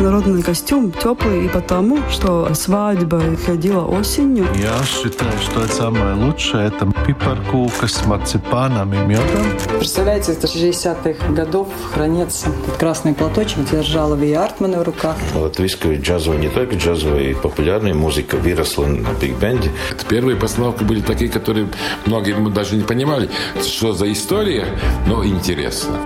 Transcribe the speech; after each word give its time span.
народный 0.00 0.42
костюм 0.42 0.92
теплый 0.92 1.46
и 1.46 1.48
потому, 1.48 1.98
что 2.10 2.52
свадьба 2.54 3.22
ходила 3.44 3.84
осенью. 3.84 4.46
Я 4.56 4.82
считаю, 4.84 5.32
что 5.40 5.62
это 5.62 5.72
самое 5.72 6.14
лучшее. 6.14 6.68
Это 6.68 6.88
пипаркука 7.06 7.86
с 7.86 8.04
марципаном 8.06 8.92
и 8.94 8.98
медом. 8.98 9.46
Представляете, 9.78 10.32
это 10.32 10.46
60-х 10.46 11.32
годов 11.32 11.68
хранится 11.92 12.48
этот 12.48 12.76
красный 12.76 13.14
платочек, 13.14 13.64
держала 13.70 14.14
Ви 14.14 14.32
Артмана 14.32 14.78
в 14.80 14.82
руках. 14.82 15.16
Латвийская 15.34 15.98
джазовая, 15.98 16.38
не 16.38 16.48
только 16.48 16.76
джазовая, 16.76 17.34
популярная 17.34 17.94
музыка 17.94 18.36
выросла 18.36 18.86
на 18.86 19.08
биг-бенде. 19.20 19.70
Первые 20.08 20.36
постановки 20.36 20.84
были 20.84 21.00
такие, 21.00 21.30
которые 21.30 21.68
многие 22.06 22.34
мы 22.34 22.50
даже 22.50 22.76
не 22.76 22.82
понимали, 22.82 23.28
что 23.62 23.92
за 23.92 24.10
история, 24.10 24.66
но 25.06 25.24
интересно. 25.24 25.98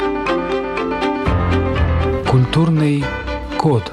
Культурный 2.29 3.05
код. 3.63 3.85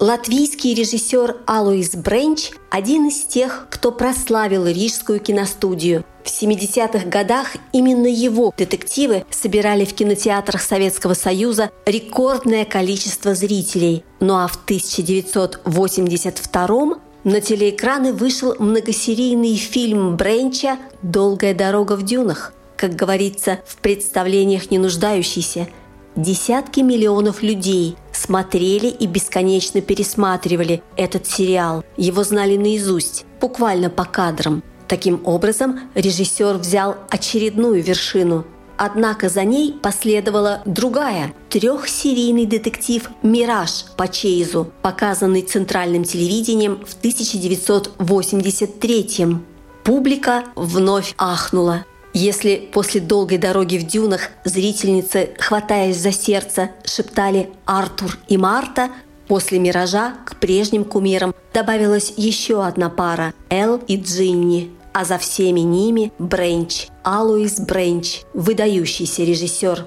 Латвийский 0.00 0.74
режиссер 0.74 1.36
Алоис 1.46 1.94
Бренч– 1.94 2.50
один 2.70 3.08
из 3.08 3.24
тех, 3.24 3.66
кто 3.70 3.92
прославил 3.92 4.66
Рижскую 4.66 5.20
киностудию. 5.20 6.04
В 6.24 6.28
70-х 6.28 7.08
годах 7.08 7.54
именно 7.72 8.08
его 8.08 8.52
детективы 8.56 9.24
собирали 9.30 9.84
в 9.84 9.94
кинотеатрах 9.94 10.60
Советского 10.60 11.14
Союза 11.14 11.70
рекордное 11.86 12.64
количество 12.64 13.32
зрителей. 13.34 14.04
Ну 14.18 14.34
а 14.34 14.48
в 14.48 14.56
1982 14.64 16.98
на 17.22 17.40
телеэкраны 17.40 18.12
вышел 18.12 18.56
многосерийный 18.58 19.54
фильм 19.56 20.16
Бренча 20.16 20.78
«Долгая 21.02 21.54
дорога 21.54 21.94
в 21.96 22.04
дюнах». 22.04 22.52
Как 22.76 22.94
говорится, 22.94 23.60
в 23.66 23.76
представлениях 23.76 24.70
не 24.70 24.78
нуждающийся– 24.78 25.68
Десятки 26.16 26.80
миллионов 26.80 27.42
людей 27.42 27.94
смотрели 28.10 28.86
и 28.86 29.06
бесконечно 29.06 29.82
пересматривали 29.82 30.82
этот 30.96 31.26
сериал. 31.26 31.84
Его 31.98 32.24
знали 32.24 32.56
наизусть, 32.56 33.26
буквально 33.38 33.90
по 33.90 34.06
кадрам. 34.06 34.62
Таким 34.88 35.20
образом, 35.26 35.78
режиссер 35.94 36.56
взял 36.56 36.96
очередную 37.10 37.82
вершину. 37.82 38.46
Однако 38.78 39.28
за 39.28 39.44
ней 39.44 39.74
последовала 39.74 40.62
другая, 40.64 41.34
трехсерийный 41.50 42.46
детектив 42.46 43.10
«Мираж» 43.22 43.84
по 43.98 44.08
Чейзу, 44.08 44.72
показанный 44.80 45.42
центральным 45.42 46.04
телевидением 46.04 46.82
в 46.86 46.94
1983 46.94 49.24
-м. 49.24 49.40
Публика 49.84 50.44
вновь 50.56 51.14
ахнула. 51.18 51.84
Если 52.18 52.66
после 52.72 53.02
долгой 53.02 53.36
дороги 53.36 53.76
в 53.76 53.86
дюнах 53.86 54.30
зрительницы, 54.42 55.34
хватаясь 55.36 55.98
за 55.98 56.12
сердце, 56.12 56.70
шептали 56.82 57.50
«Артур 57.66 58.16
и 58.26 58.38
Марта», 58.38 58.88
после 59.28 59.58
«Миража» 59.58 60.14
к 60.24 60.36
прежним 60.36 60.86
кумирам 60.86 61.34
добавилась 61.52 62.14
еще 62.16 62.64
одна 62.64 62.88
пара– 62.88 63.34
Эл 63.50 63.82
и 63.86 64.00
Джинни, 64.00 64.70
а 64.94 65.04
за 65.04 65.18
всеми 65.18 65.60
ними– 65.60 66.10
Бренч, 66.18 66.86
Алуис 67.02 67.60
Бренч, 67.60 68.22
выдающийся 68.32 69.22
режиссер. 69.22 69.84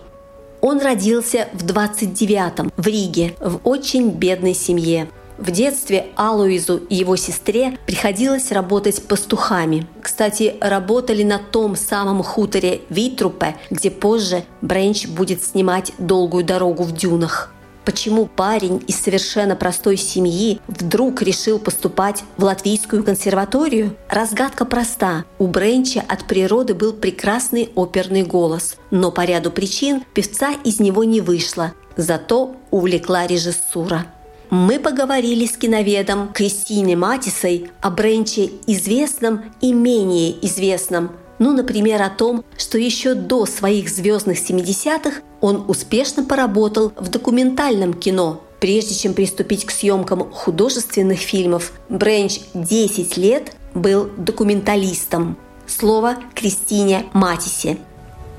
Он 0.62 0.80
родился 0.82 1.48
в 1.54 1.66
29-м 1.66 2.72
в 2.78 2.86
Риге 2.86 3.34
в 3.40 3.60
очень 3.64 4.12
бедной 4.12 4.54
семье. 4.54 5.10
В 5.40 5.52
детстве 5.52 6.08
Алуизу 6.18 6.82
и 6.90 6.96
его 6.96 7.16
сестре 7.16 7.78
приходилось 7.86 8.52
работать 8.52 9.02
пастухами. 9.08 9.88
Кстати, 10.02 10.56
работали 10.60 11.24
на 11.24 11.40
том 11.40 11.78
самом 11.78 12.24
хуторе 12.24 12.82
Витрупе, 12.90 13.56
где 13.70 13.90
позже 13.90 14.44
Бренч 14.62 15.08
будет 15.08 15.42
снимать 15.42 15.94
долгую 15.98 16.44
дорогу 16.44 16.84
в 16.84 16.92
дюнах. 16.92 17.54
Почему 17.86 18.26
парень 18.26 18.84
из 18.86 19.00
совершенно 19.00 19.56
простой 19.56 19.96
семьи 19.96 20.60
вдруг 20.68 21.22
решил 21.22 21.58
поступать 21.58 22.24
в 22.36 22.44
Латвийскую 22.44 23.06
консерваторию? 23.06 23.96
Разгадка 24.10 24.66
проста. 24.66 25.24
У 25.40 25.48
Бренча 25.48 26.04
от 26.06 26.26
природы 26.28 26.74
был 26.74 26.92
прекрасный 26.92 27.70
оперный 27.76 28.24
голос, 28.24 28.76
но 28.92 29.10
по 29.10 29.24
ряду 29.24 29.52
причин 29.52 30.04
певца 30.14 30.52
из 30.66 30.82
него 30.82 31.06
не 31.06 31.22
вышло. 31.22 31.72
Зато 31.96 32.58
увлекла 32.72 33.26
режиссура 33.26 34.06
мы 34.50 34.80
поговорили 34.80 35.46
с 35.46 35.58
киноведом 35.58 36.34
Кристиной 36.34 36.96
Матисой 36.96 37.70
о 37.82 37.90
Бренче 37.90 38.52
известном 38.68 39.44
и 39.62 39.74
менее 39.74 40.44
известном. 40.46 41.12
Ну, 41.38 41.54
например, 41.54 42.02
о 42.02 42.10
том, 42.10 42.44
что 42.58 42.78
еще 42.78 43.14
до 43.14 43.46
своих 43.46 43.90
звездных 43.90 44.38
70-х 44.38 45.22
он 45.40 45.66
успешно 45.68 46.24
поработал 46.24 46.92
в 46.98 47.10
документальном 47.10 47.94
кино. 47.94 48.42
Прежде 48.60 48.94
чем 48.94 49.14
приступить 49.14 49.66
к 49.66 49.72
съемкам 49.72 50.30
художественных 50.32 51.20
фильмов, 51.20 51.72
Бренч 51.88 52.42
10 52.54 53.16
лет 53.18 53.54
был 53.74 54.10
документалистом. 54.18 55.38
Слово 55.66 56.18
Кристине 56.34 57.06
Матисе. 57.14 57.78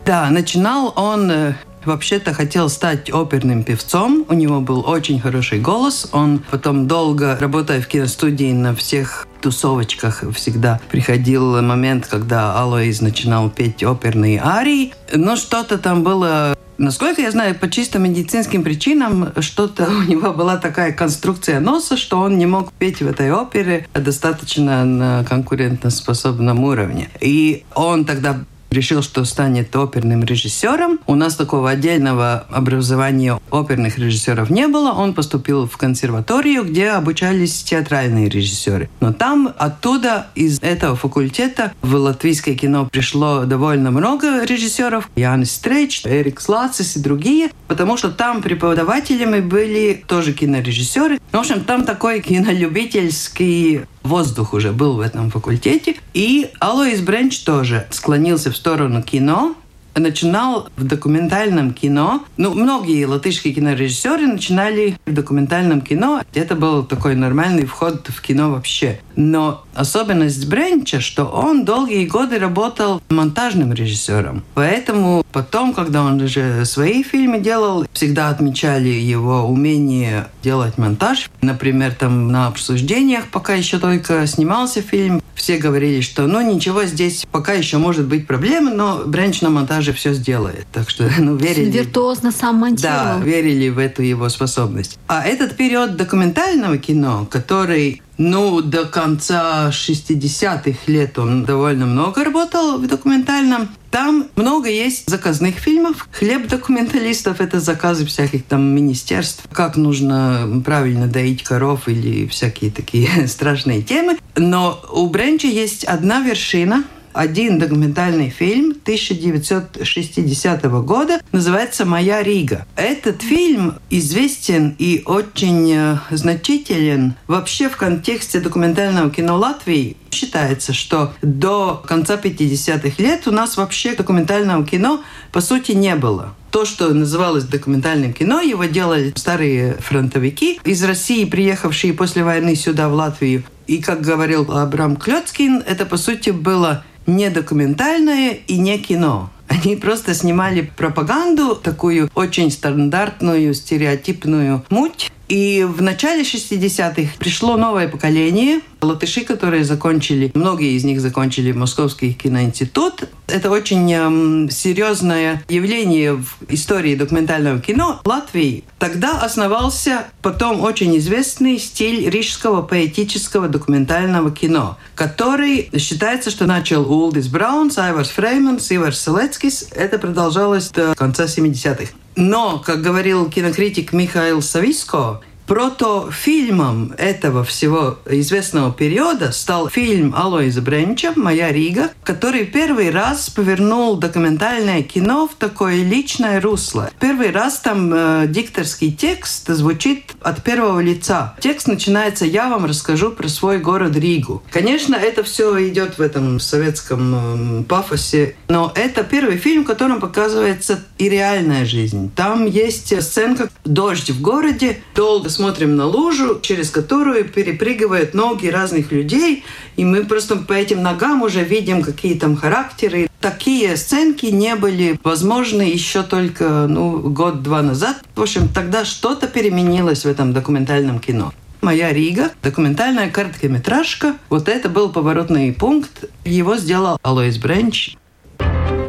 Да, 0.05 0.29
начинал 0.31 0.93
он 0.97 1.31
э, 1.31 1.55
Вообще-то 1.85 2.35
хотел 2.35 2.69
стать 2.69 3.11
оперным 3.11 3.63
певцом. 3.63 4.27
У 4.29 4.35
него 4.35 4.61
был 4.61 4.89
очень 4.89 5.21
хороший 5.21 5.61
голос. 5.61 6.09
Он 6.13 6.41
потом 6.51 6.87
долго, 6.87 7.37
работая 7.41 7.81
в 7.81 7.87
киностудии 7.87 8.53
на 8.53 8.75
всех 8.75 9.27
тусовочках 9.41 10.25
всегда 10.35 10.81
приходил 10.91 11.63
момент, 11.63 12.07
когда 12.07 12.61
Алоиз 12.61 13.01
начинал 13.01 13.49
петь 13.49 13.83
оперные 13.83 14.41
арии. 14.43 14.93
Но 15.15 15.37
что-то 15.37 15.79
там 15.79 16.03
было 16.03 16.57
Насколько 16.81 17.21
я 17.21 17.31
знаю, 17.31 17.55
по 17.57 17.69
чисто 17.69 17.99
медицинским 17.99 18.63
причинам 18.63 19.35
что-то 19.41 19.87
у 19.91 20.03
него 20.11 20.33
была 20.33 20.57
такая 20.57 20.93
конструкция 20.93 21.61
носа, 21.61 21.99
что 21.99 22.19
он 22.19 22.39
не 22.39 22.47
мог 22.47 22.73
петь 22.73 23.03
в 23.03 23.07
этой 23.07 23.31
опере 23.31 23.87
достаточно 23.93 24.87
на 24.87 25.23
конкурентоспособном 25.25 26.65
уровне. 26.65 27.11
И 27.21 27.65
он 27.75 28.07
тогда 28.07 28.39
решил, 28.71 29.03
что 29.03 29.25
станет 29.25 29.75
оперным 29.75 30.25
режиссером. 30.25 31.01
У 31.07 31.15
нас 31.15 31.37
такого 31.37 31.71
отдельного 31.71 32.47
образования 32.51 33.41
оперных 33.51 33.99
режиссеров 33.99 34.51
не 34.51 34.69
было. 34.69 34.93
Он 34.93 35.15
поступил 35.15 35.67
в 35.67 35.77
консерваторию, 35.77 36.65
где 36.65 36.91
обучались 36.91 37.63
театральные 37.63 38.29
режиссеры. 38.29 38.89
Но 39.01 39.13
там 39.13 39.53
оттуда, 39.59 40.29
из 40.35 40.59
этого 40.61 40.97
факультета, 40.97 41.73
в 41.83 41.95
латвийское 41.95 42.55
кино 42.55 42.89
пришло 42.91 43.45
довольно 43.45 43.91
много 43.91 44.45
режиссеров. 44.45 45.11
Янис 45.17 45.53
Стрейч, 45.53 46.03
Эрик 46.05 46.41
Слацис 46.41 46.97
и 46.97 47.01
другие. 47.01 47.51
Потому 47.69 47.97
что 47.97 48.11
там 48.11 48.43
преподавателями 48.43 49.41
были 49.41 50.03
тоже 50.07 50.33
кинорежиссеры. 50.33 51.21
В 51.33 51.37
общем, 51.37 51.65
там 51.65 51.85
такой 51.85 52.21
кинолюбительский 52.21 53.83
воздух 54.03 54.55
уже 54.55 54.73
был 54.73 54.95
в 54.95 55.01
этом 55.01 55.31
факультете. 55.31 55.97
И 56.15 56.51
Алоис 56.59 57.01
Бренч 57.01 57.41
тоже 57.41 57.87
склонился 57.91 58.51
в 58.51 58.57
сторону 58.57 59.03
кино, 59.03 59.57
начинал 59.95 60.69
в 60.77 60.85
документальном 60.85 61.73
кино. 61.73 62.25
Ну, 62.37 62.55
многие 62.55 63.05
латышские 63.05 63.55
кинорежиссеры 63.55 64.27
начинали 64.27 64.99
в 65.07 65.13
документальном 65.13 65.81
кино. 65.81 66.23
Это 66.35 66.55
был 66.55 66.85
такой 66.85 67.15
нормальный 67.15 67.67
вход 67.67 68.09
в 68.09 68.21
кино 68.21 68.51
вообще. 68.51 69.01
Но 69.17 69.65
особенность 69.75 70.49
Бренча, 70.49 71.01
что 71.01 71.25
он 71.25 71.65
долгие 71.65 72.07
годы 72.07 72.39
работал 72.39 73.03
монтажным 73.09 73.73
режиссером. 73.73 74.43
Поэтому 74.55 75.25
потом, 75.33 75.73
когда 75.73 76.03
он 76.03 76.21
уже 76.21 76.65
свои 76.65 77.03
фильмы 77.03 77.41
делал, 77.41 77.87
всегда 77.93 78.29
отмечали 78.29 78.89
его 78.89 79.43
умение 79.43 80.29
делать 80.43 80.79
монтаж. 80.79 81.31
Например, 81.41 81.93
там 81.93 82.29
на 82.29 82.47
обсуждениях, 82.47 83.27
пока 83.31 83.55
еще 83.55 83.79
только 83.79 84.27
снимался 84.27 84.83
фильм, 84.83 85.23
все 85.35 85.57
говорили, 85.57 86.03
что 86.03 86.27
ну 86.27 86.41
ничего, 86.41 86.85
здесь 86.85 87.27
пока 87.31 87.55
еще 87.55 87.79
может 87.79 88.07
быть 88.07 88.27
проблемы, 88.27 88.73
но 88.73 89.03
Бренч 89.07 89.41
на 89.41 89.49
монтаже 89.49 89.93
все 89.93 90.13
сделает. 90.13 90.67
Так 90.73 90.91
что, 90.91 91.11
ну, 91.19 91.37
верили... 91.37 91.71
Виртуозно 91.71 92.31
сам 92.31 92.57
монтировал. 92.57 93.19
Да, 93.19 93.25
верили 93.25 93.69
в 93.69 93.79
эту 93.79 94.03
его 94.03 94.29
способность. 94.29 94.99
А 95.09 95.25
этот 95.25 95.57
период 95.57 95.97
документального 95.97 96.77
кино, 96.77 97.27
который 97.31 98.03
ну, 98.21 98.61
до 98.61 98.85
конца 98.85 99.71
60-х 99.71 100.79
лет 100.89 101.19
он 101.19 101.45
довольно 101.47 101.87
много 101.87 102.23
работал 102.23 102.77
в 102.77 102.87
документальном. 102.87 103.71
Там 103.91 104.29
много 104.37 104.69
есть 104.69 105.09
заказных 105.09 105.57
фильмов. 105.57 106.07
Хлеб 106.13 106.47
документалистов– 106.47 107.41
это 107.41 107.61
заказы 107.61 108.05
всяких 108.05 108.45
там 108.45 108.63
министерств. 108.63 109.45
Как 109.51 109.77
нужно 109.77 110.63
правильно 110.67 111.07
доить 111.07 111.43
коров 111.43 111.89
или 111.89 112.27
всякие 112.27 112.71
такие 112.71 113.09
страшные 113.27 113.81
темы. 113.81 114.19
Но 114.37 114.79
у 114.93 115.09
Бренча 115.09 115.49
есть 115.49 115.85
одна 115.85 116.21
вершина– 116.21 116.85
один 117.13 117.59
документальный 117.59 118.31
фильм 118.31 118.71
1960 118.71 120.65
года, 120.85 121.21
называется 121.33 121.85
«Моя 121.85 122.23
Рига». 122.23 122.67
Этот 122.77 123.23
фильм 123.23 123.75
известен 123.91 124.75
и 124.79 125.03
очень 125.05 125.73
э, 125.73 125.99
значителен 126.11 127.15
вообще 127.27 127.69
в 127.69 127.77
контексте 127.77 128.41
документального 128.41 129.11
кино 129.11 129.37
Латвии. 129.37 129.97
Считается, 130.11 130.73
что 130.73 131.13
до 131.23 131.83
конца 131.87 132.17
50-х 132.17 133.03
лет 133.03 133.29
у 133.29 133.31
нас 133.31 133.57
вообще 133.57 133.95
документального 133.95 134.65
кино 134.67 135.03
по 135.33 135.41
сути 135.41 135.73
не 135.73 135.95
было. 135.95 136.35
То, 136.51 136.65
что 136.65 136.93
называлось 136.93 137.45
документальным 137.45 138.13
кино, 138.13 138.41
его 138.41 138.65
делали 138.65 139.13
старые 139.15 139.77
фронтовики 139.79 140.61
из 140.65 140.83
России, 140.83 141.25
приехавшие 141.25 141.93
после 141.93 142.25
войны 142.25 142.57
сюда, 142.57 142.89
в 142.89 142.95
Латвию. 142.95 143.45
И, 143.69 143.81
как 143.81 144.01
говорил 144.01 144.51
Абрам 144.51 144.97
Клёцкин, 144.97 145.63
это, 145.65 145.87
по 145.87 145.97
сути, 145.97 146.31
было 146.31 146.85
не 147.17 147.31
документальное 147.31 148.39
и 148.47 148.59
не 148.59 148.79
кино. 148.79 149.31
Они 149.49 149.75
просто 149.75 150.15
снимали 150.15 150.71
пропаганду, 150.77 151.57
такую 151.57 152.09
очень 152.15 152.51
стандартную, 152.51 153.53
стереотипную 153.53 154.65
муть, 154.71 155.11
и 155.31 155.65
в 155.65 155.81
начале 155.81 156.23
60-х 156.23 157.13
пришло 157.19 157.57
новое 157.57 157.87
поколение 157.87 158.63
латыши, 158.83 159.21
которые 159.25 159.65
закончили, 159.65 160.33
многие 160.35 160.73
из 160.73 160.83
них 160.83 161.01
закончили 161.01 161.53
Московский 161.53 162.13
киноинститут. 162.15 163.05
Это 163.29 163.51
очень 163.51 163.93
эм, 163.93 164.51
серьезное 164.51 165.45
явление 165.49 166.15
в 166.15 166.27
истории 166.49 166.97
документального 166.97 167.61
кино 167.61 168.01
Латвии. 168.05 168.65
Тогда 168.81 169.21
основался 169.21 170.07
потом 170.21 170.63
очень 170.63 170.97
известный 170.99 171.59
стиль 171.59 172.09
рижского 172.09 172.63
поэтического 172.63 173.49
документального 173.49 174.33
кино, 174.33 174.79
который 174.97 175.71
считается, 175.79 176.31
что 176.31 176.47
начал 176.47 176.91
Улдис 176.91 177.29
Браунс, 177.29 177.79
Айварс 177.79 178.11
Фрейманс, 178.11 178.73
Иварс 178.73 179.01
Селецкис. 179.01 179.69
Это 179.71 179.99
продолжалось 179.99 180.71
до 180.71 180.95
конца 180.97 181.27
70-х. 181.27 181.93
Но, 182.21 182.59
как 182.59 182.83
говорил 182.83 183.31
кинокритик 183.31 183.95
Михаил 183.95 184.43
Сависко, 184.43 185.23
Протофильмом 185.51 186.95
этого 186.97 187.43
всего 187.43 187.99
известного 188.09 188.73
периода 188.73 189.33
стал 189.33 189.69
фильм 189.69 190.15
Алоиза 190.17 190.63
Бренча 190.63 191.13
«Моя 191.17 191.51
Рига», 191.51 191.91
который 192.05 192.45
первый 192.45 192.91
раз 192.91 193.31
повернул 193.31 193.97
документальное 193.97 194.85
кино 194.85 195.27
в 195.27 195.35
такое 195.35 195.83
личное 195.83 196.41
русло. 196.41 196.93
Первый 197.01 197.33
раз 197.33 197.59
там 197.59 197.93
э, 197.93 198.27
дикторский 198.29 198.93
текст 198.93 199.49
звучит 199.49 200.13
от 200.21 200.45
первого 200.45 200.79
лица. 200.79 201.35
Текст 201.41 201.67
начинается 201.67 202.27
«Я 202.27 202.49
вам 202.49 202.67
расскажу 202.67 203.11
про 203.11 203.27
свой 203.27 203.59
город 203.59 203.97
Ригу». 203.97 204.45
Конечно, 204.53 204.95
это 204.95 205.25
все 205.25 205.69
идет 205.69 205.99
в 205.99 206.01
этом 206.01 206.39
советском 206.39 207.61
э, 207.61 207.65
пафосе, 207.65 208.37
но 208.47 208.71
это 208.77 209.03
первый 209.03 209.37
фильм, 209.37 209.65
в 209.65 209.67
котором 209.67 209.99
показывается 209.99 210.85
и 210.99 211.09
реальная 211.09 211.65
жизнь. 211.65 212.09
Там 212.15 212.47
есть 212.47 213.03
сценка 213.03 213.51
«Дождь 213.65 214.11
в 214.11 214.21
городе», 214.21 214.79
долго 214.95 215.29
смотрим 215.41 215.75
на 215.75 215.87
лужу, 215.87 216.39
через 216.43 216.69
которую 216.71 217.25
перепрыгивают 217.25 218.13
ноги 218.13 218.49
разных 218.49 218.93
людей, 218.93 219.43
и 219.77 219.87
мы 219.87 220.05
просто 220.05 220.37
по 220.37 220.53
этим 220.53 220.83
ногам 220.83 221.23
уже 221.23 221.43
видим, 221.43 221.83
какие 221.83 222.19
там 222.19 222.37
характеры. 222.37 223.09
Такие 223.23 223.75
сценки 223.79 224.27
не 224.27 224.55
были 224.55 225.01
возможны 225.03 225.63
еще 225.63 226.03
только 226.03 226.67
ну, 226.69 226.99
год-два 226.99 227.63
назад. 227.63 228.05
В 228.15 228.21
общем, 228.21 228.49
тогда 228.49 228.85
что-то 228.85 229.29
переменилось 229.29 230.05
в 230.05 230.09
этом 230.09 230.35
документальном 230.35 230.99
кино. 230.99 231.33
«Моя 231.63 231.91
Рига», 231.91 232.33
документальная 232.43 233.09
короткометражка. 233.09 234.17
Вот 234.29 234.47
это 234.47 234.69
был 234.69 234.91
поворотный 234.91 235.55
пункт. 235.55 236.05
Его 236.27 236.59
сделал 236.59 236.99
Алоис 237.03 237.39
Бренч. 237.39 237.97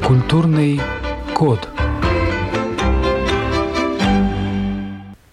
Культурный 0.06 0.82
код. 1.34 1.71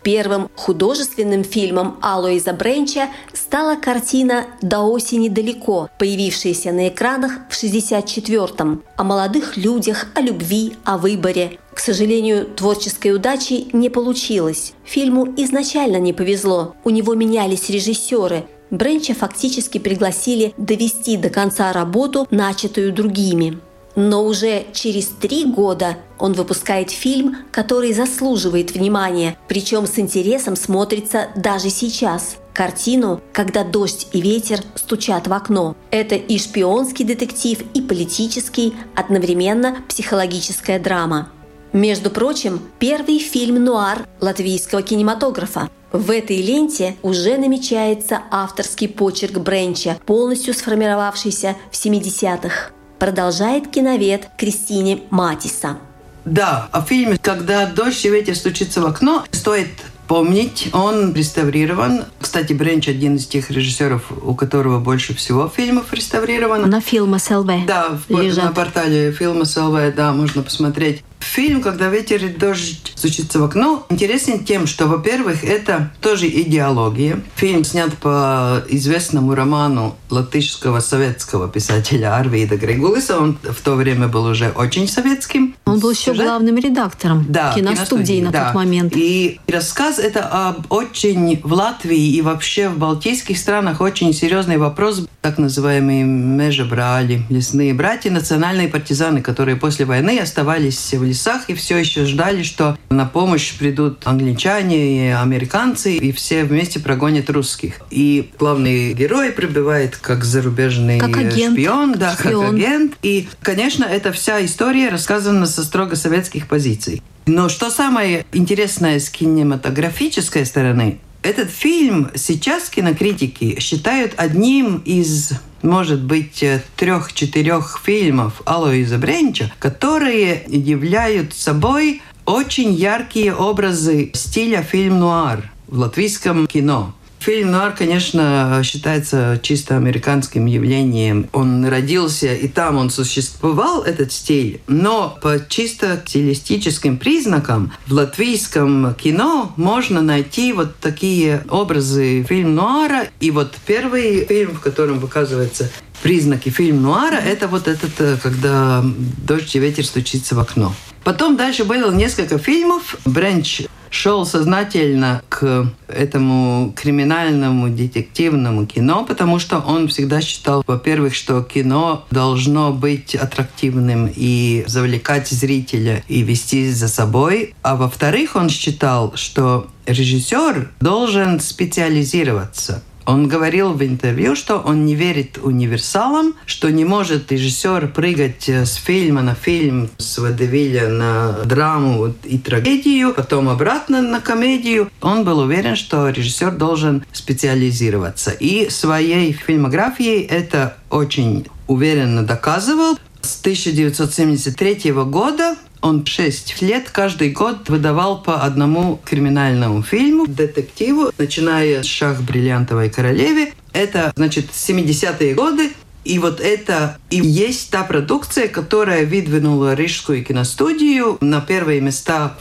Первым 0.09 0.49
художественным 0.57 1.45
фильмом 1.45 1.99
Алоиза 2.01 2.55
Бренча 2.55 3.11
стала 3.35 3.77
картина 3.77 4.47
«До 4.63 4.81
осени 4.81 5.29
далеко», 5.29 5.91
появившаяся 5.99 6.73
на 6.73 6.89
экранах 6.89 7.33
в 7.51 7.63
64-м, 7.63 8.85
о 8.97 9.05
молодых 9.05 9.59
людях, 9.59 10.07
о 10.15 10.23
любви, 10.23 10.77
о 10.85 10.97
выборе. 10.97 11.59
К 11.75 11.79
сожалению, 11.79 12.47
творческой 12.47 13.15
удачи 13.15 13.67
не 13.75 13.91
получилось. 13.91 14.73
Фильму 14.83 15.27
изначально 15.37 15.99
не 15.99 16.15
повезло, 16.15 16.75
у 16.85 16.89
него 16.89 17.15
менялись 17.15 17.69
режиссеры, 17.69 18.47
Бренча 18.71 19.15
фактически 19.15 19.79
пригласили 19.79 20.53
довести 20.59 21.17
до 21.17 21.31
конца 21.31 21.73
работу, 21.73 22.27
начатую 22.31 22.93
другими. 22.93 23.59
Но 23.99 24.25
уже 24.25 24.65
через 24.73 25.09
три 25.09 25.45
года 25.45 25.97
он 26.21 26.33
выпускает 26.33 26.93
фильм, 26.93 27.39
который 27.51 27.93
заслуживает 27.93 28.71
внимания, 28.71 29.37
причем 29.49 29.89
с 29.89 29.99
интересом 29.99 30.55
смотрится 30.55 31.31
даже 31.35 31.69
сейчас. 31.69 32.37
Картину 32.55 33.21
«Когда 33.33 33.65
дождь 33.65 34.07
и 34.13 34.21
ветер 34.21 34.61
стучат 34.77 35.27
в 35.27 35.33
окно». 35.33 35.77
Это 35.91 36.15
и 36.15 36.39
шпионский 36.39 37.05
детектив, 37.05 37.59
и 37.75 37.81
политический, 37.81 38.75
одновременно 38.95 39.79
психологическая 39.89 40.79
драма. 40.79 41.31
Между 41.73 42.11
прочим, 42.11 42.61
первый 42.79 43.19
фильм 43.19 43.65
«Нуар» 43.65 44.07
латвийского 44.21 44.83
кинематографа. 44.83 45.69
В 45.91 46.13
этой 46.13 46.41
ленте 46.41 46.95
уже 47.03 47.37
намечается 47.37 48.21
авторский 48.31 48.89
почерк 48.89 49.39
Бренча, 49.39 49.99
полностью 50.07 50.55
сформировавшийся 50.55 51.57
в 51.73 51.75
70-х 51.75 52.78
продолжает 52.99 53.69
киновед 53.69 54.29
Кристине 54.37 55.01
Матиса. 55.11 55.79
Да, 56.25 56.69
о 56.73 56.83
фильме 56.83 57.19
«Когда 57.19 57.67
дождь 57.67 58.05
и 58.05 58.11
ветер 58.11 58.35
стучится 58.35 58.81
в 58.81 58.87
окно» 58.87 59.25
стоит 59.31 59.69
помнить. 60.09 60.71
Он 60.73 61.13
реставрирован. 61.13 62.05
Кстати, 62.21 62.55
Бренч 62.55 62.89
один 62.89 63.17
из 63.17 63.27
тех 63.27 63.51
режиссеров, 63.51 64.11
у 64.23 64.35
которого 64.35 64.81
больше 64.81 65.15
всего 65.15 65.49
фильмов 65.55 65.93
реставрировано. 65.93 66.67
На 66.67 66.81
фильмы 66.81 67.19
СЛВ 67.19 67.67
Да, 67.67 67.99
в, 68.09 68.11
на 68.11 68.53
портале 68.53 69.13
фильма 69.13 69.45
СЛВ, 69.45 69.95
да, 69.95 70.13
можно 70.13 70.43
посмотреть. 70.43 71.05
Фильм 71.21 71.63
«Когда 71.63 71.89
ветер 71.89 72.25
и 72.25 72.29
дождь 72.29 72.93
стучится 72.95 73.39
в 73.39 73.45
окно» 73.45 73.87
интересен 73.91 74.45
тем, 74.45 74.67
что, 74.67 74.87
во-первых, 74.87 75.45
это 75.45 75.91
тоже 76.01 76.29
идеология. 76.29 77.21
Фильм 77.37 77.65
снят 77.65 77.93
по 77.99 78.63
известному 78.69 79.35
роману 79.35 79.97
латышского 80.11 80.81
советского 80.81 81.49
писателя 81.49 82.17
Арвида 82.17 82.57
Григулиса. 82.57 83.19
Он 83.19 83.39
в 83.43 83.61
то 83.63 83.75
время 83.75 84.09
был 84.09 84.25
уже 84.25 84.51
очень 84.51 84.89
советским. 84.89 85.55
Он 85.67 85.79
был 85.81 85.91
еще 85.91 86.13
главным 86.15 86.57
редактором 86.57 87.27
да, 87.29 87.53
киностудии, 87.55 88.05
киностудии 88.05 88.23
на 88.23 88.31
да. 88.31 88.47
тот 88.47 88.55
момент. 88.55 88.93
И 88.97 89.41
рассказ 89.47 89.99
это 89.99 90.49
об 90.49 90.73
очень 90.73 91.41
в 91.43 91.53
Латвии 91.53 92.17
и 92.17 92.23
вообще 92.23 92.69
в 92.69 92.79
балтийских 92.79 93.39
странах 93.39 93.81
очень 93.81 94.13
серьезный 94.13 94.57
вопрос, 94.57 95.07
так 95.21 95.39
называемые 95.39 96.05
межебрали, 96.05 97.23
лесные 97.29 97.75
братья, 97.75 98.11
национальные 98.11 98.69
партизаны, 98.69 99.21
которые 99.21 99.57
после 99.57 99.85
войны 99.85 100.19
оставались 100.19 100.95
в 100.95 101.08
лесах 101.09 101.49
и 101.49 101.55
все 101.55 101.79
еще 101.79 102.05
ждали, 102.05 102.43
что 102.43 102.79
на 102.91 103.07
помощь 103.07 103.57
придут 103.59 104.03
англичане 104.05 105.09
и 105.09 105.11
американцы, 105.11 105.97
и 105.97 106.13
все 106.13 106.45
вместе 106.45 106.81
прогонят 106.81 107.31
русских. 107.31 107.75
И 107.91 108.31
главный 108.39 108.93
герой 108.95 109.33
прибывает 109.33 109.97
как 109.97 110.25
зарубежный 110.25 110.99
как 110.99 111.17
агент, 111.17 111.55
шпион, 111.55 111.93
да, 111.93 112.15
шпион. 112.15 112.47
как 112.47 112.55
агент. 112.55 112.97
И, 113.03 113.29
конечно, 113.43 113.85
эта 113.85 114.13
вся 114.13 114.45
история 114.45 114.89
рассказана 114.89 115.47
со 115.47 115.65
строго 115.65 115.97
советских 115.97 116.47
позиций. 116.47 117.03
Но 117.27 117.49
что 117.49 117.71
самое 117.71 118.25
интересное 118.33 118.99
с 118.99 119.11
кинематографической 119.11 120.47
стороны, 120.47 120.99
этот 121.23 121.51
фильм 121.51 122.11
сейчас 122.15 122.71
кинокритики 122.71 123.59
считают 123.61 124.15
одним 124.17 124.79
из 124.85 125.33
может 125.63 126.03
быть, 126.03 126.45
трех-четырех 126.77 127.81
фильмов 127.85 128.43
Алоиза 128.45 128.99
Бренча, 128.99 129.53
которые 129.59 130.45
являют 130.47 131.35
собой 131.35 132.03
очень 132.25 132.75
яркие 132.75 133.35
образы 133.35 134.11
стиля 134.15 134.63
фильм-нуар 134.63 135.51
в 135.67 135.79
латвийском 135.79 136.47
кино. 136.47 136.95
Фильм 137.21 137.51
«Нуар», 137.51 137.75
конечно, 137.75 138.61
считается 138.65 139.39
чисто 139.43 139.77
американским 139.77 140.47
явлением. 140.47 141.29
Он 141.33 141.67
родился, 141.67 142.33
и 142.33 142.49
там 142.49 142.79
он 142.79 142.91
существовал, 142.91 143.83
этот 143.83 144.13
стиль. 144.13 144.61
Но 144.67 145.19
по 145.21 145.39
чисто 145.49 146.01
стилистическим 146.07 146.97
признакам 146.97 147.73
в 147.87 147.93
латвийском 147.93 148.95
кино 148.95 149.53
можно 149.57 150.01
найти 150.01 150.53
вот 150.53 150.77
такие 150.77 151.43
образы 151.51 152.23
фильм 152.23 152.55
«Нуара». 152.55 153.09
И 153.21 153.31
вот 153.31 153.55
первый 153.67 154.25
фильм, 154.25 154.53
в 154.53 154.61
котором 154.61 155.01
показывается 155.01 155.71
признаки 156.03 156.49
фильм 156.49 156.83
нуара, 156.83 157.17
это 157.17 157.49
вот 157.49 157.67
этот, 157.67 158.21
когда 158.23 158.85
дождь 159.27 159.55
и 159.57 159.59
ветер 159.59 159.85
стучится 159.85 160.35
в 160.35 160.41
окно. 160.41 160.73
Потом 161.09 161.39
дальше 161.39 161.65
было 161.65 161.91
несколько 161.91 162.37
фильмов. 162.37 162.99
Бренч 163.07 163.63
шел 163.89 164.27
сознательно 164.27 165.23
к 165.31 165.73
этому 165.89 166.75
криминальному 166.77 167.71
детективному 167.71 168.67
кино, 168.67 169.07
потому 169.09 169.39
что 169.39 169.59
он 169.59 169.89
всегда 169.89 170.21
считал, 170.21 170.63
во-первых, 170.67 171.15
что 171.15 171.43
кино 171.43 172.05
должно 172.11 172.73
быть 172.75 173.15
аттрактивным 173.15 174.13
и 174.15 174.65
завлекать 174.67 175.29
зрителя 175.29 176.05
и 176.09 176.21
вести 176.21 176.71
за 176.71 176.89
собой, 176.89 177.55
а 177.63 177.77
во-вторых, 177.77 178.37
он 178.37 178.51
считал, 178.51 179.15
что 179.15 179.69
режиссер 179.87 180.73
должен 180.79 181.41
специализироваться. 181.41 182.83
Он 183.09 183.27
говорил 183.27 183.73
в 183.73 183.83
интервью, 183.83 184.37
что 184.37 184.59
он 184.59 184.85
не 184.85 184.95
верит 184.95 185.39
универсалам, 185.43 186.35
что 186.45 186.71
не 186.71 186.85
может 186.85 187.33
режиссер 187.33 187.89
прыгать 187.89 188.51
с 188.51 188.75
фильма 188.75 189.23
на 189.23 189.35
фильм, 189.35 189.89
с 189.97 190.19
водевиля 190.19 190.89
на 190.89 191.33
драму 191.47 192.13
и 192.25 192.37
трагедию, 192.37 193.15
потом 193.15 193.49
обратно 193.49 194.03
на 194.03 194.21
комедию. 194.21 194.91
Он 195.01 195.25
был 195.25 195.39
уверен, 195.39 195.75
что 195.75 196.11
режиссер 196.11 196.51
должен 196.51 197.03
специализироваться. 197.15 198.31
И 198.33 198.69
своей 198.69 199.33
фильмографией 199.33 200.25
это 200.25 200.77
очень 200.91 201.47
уверенно 201.67 202.27
доказывал. 202.27 202.99
С 203.23 203.41
1973 203.41 204.93
года 204.93 205.57
он 205.81 206.05
шесть 206.07 206.61
лет 206.61 206.91
каждый 206.91 207.31
год 207.31 207.69
выдавал 207.69 208.23
по 208.23 208.43
одному 208.43 209.01
криминальному 209.05 209.83
фильму, 209.83 210.27
детективу, 210.27 211.13
начиная 211.19 211.83
с 211.83 211.87
«Шах 211.87 212.21
бриллиантовой 212.23 212.91
королеве». 212.91 213.53
Это, 213.73 214.13
значит, 214.17 214.47
70-е 214.53 215.35
годы. 215.35 215.71
И 216.05 216.19
вот 216.19 216.41
это 216.41 216.97
и 217.11 217.17
есть 217.17 217.71
та 217.71 217.85
продукция, 217.85 218.49
которая 218.49 219.05
выдвинула 219.05 219.75
Рижскую 219.75 220.25
киностудию 220.25 221.19
на 221.21 221.41
первые 221.41 221.81
места 221.81 222.37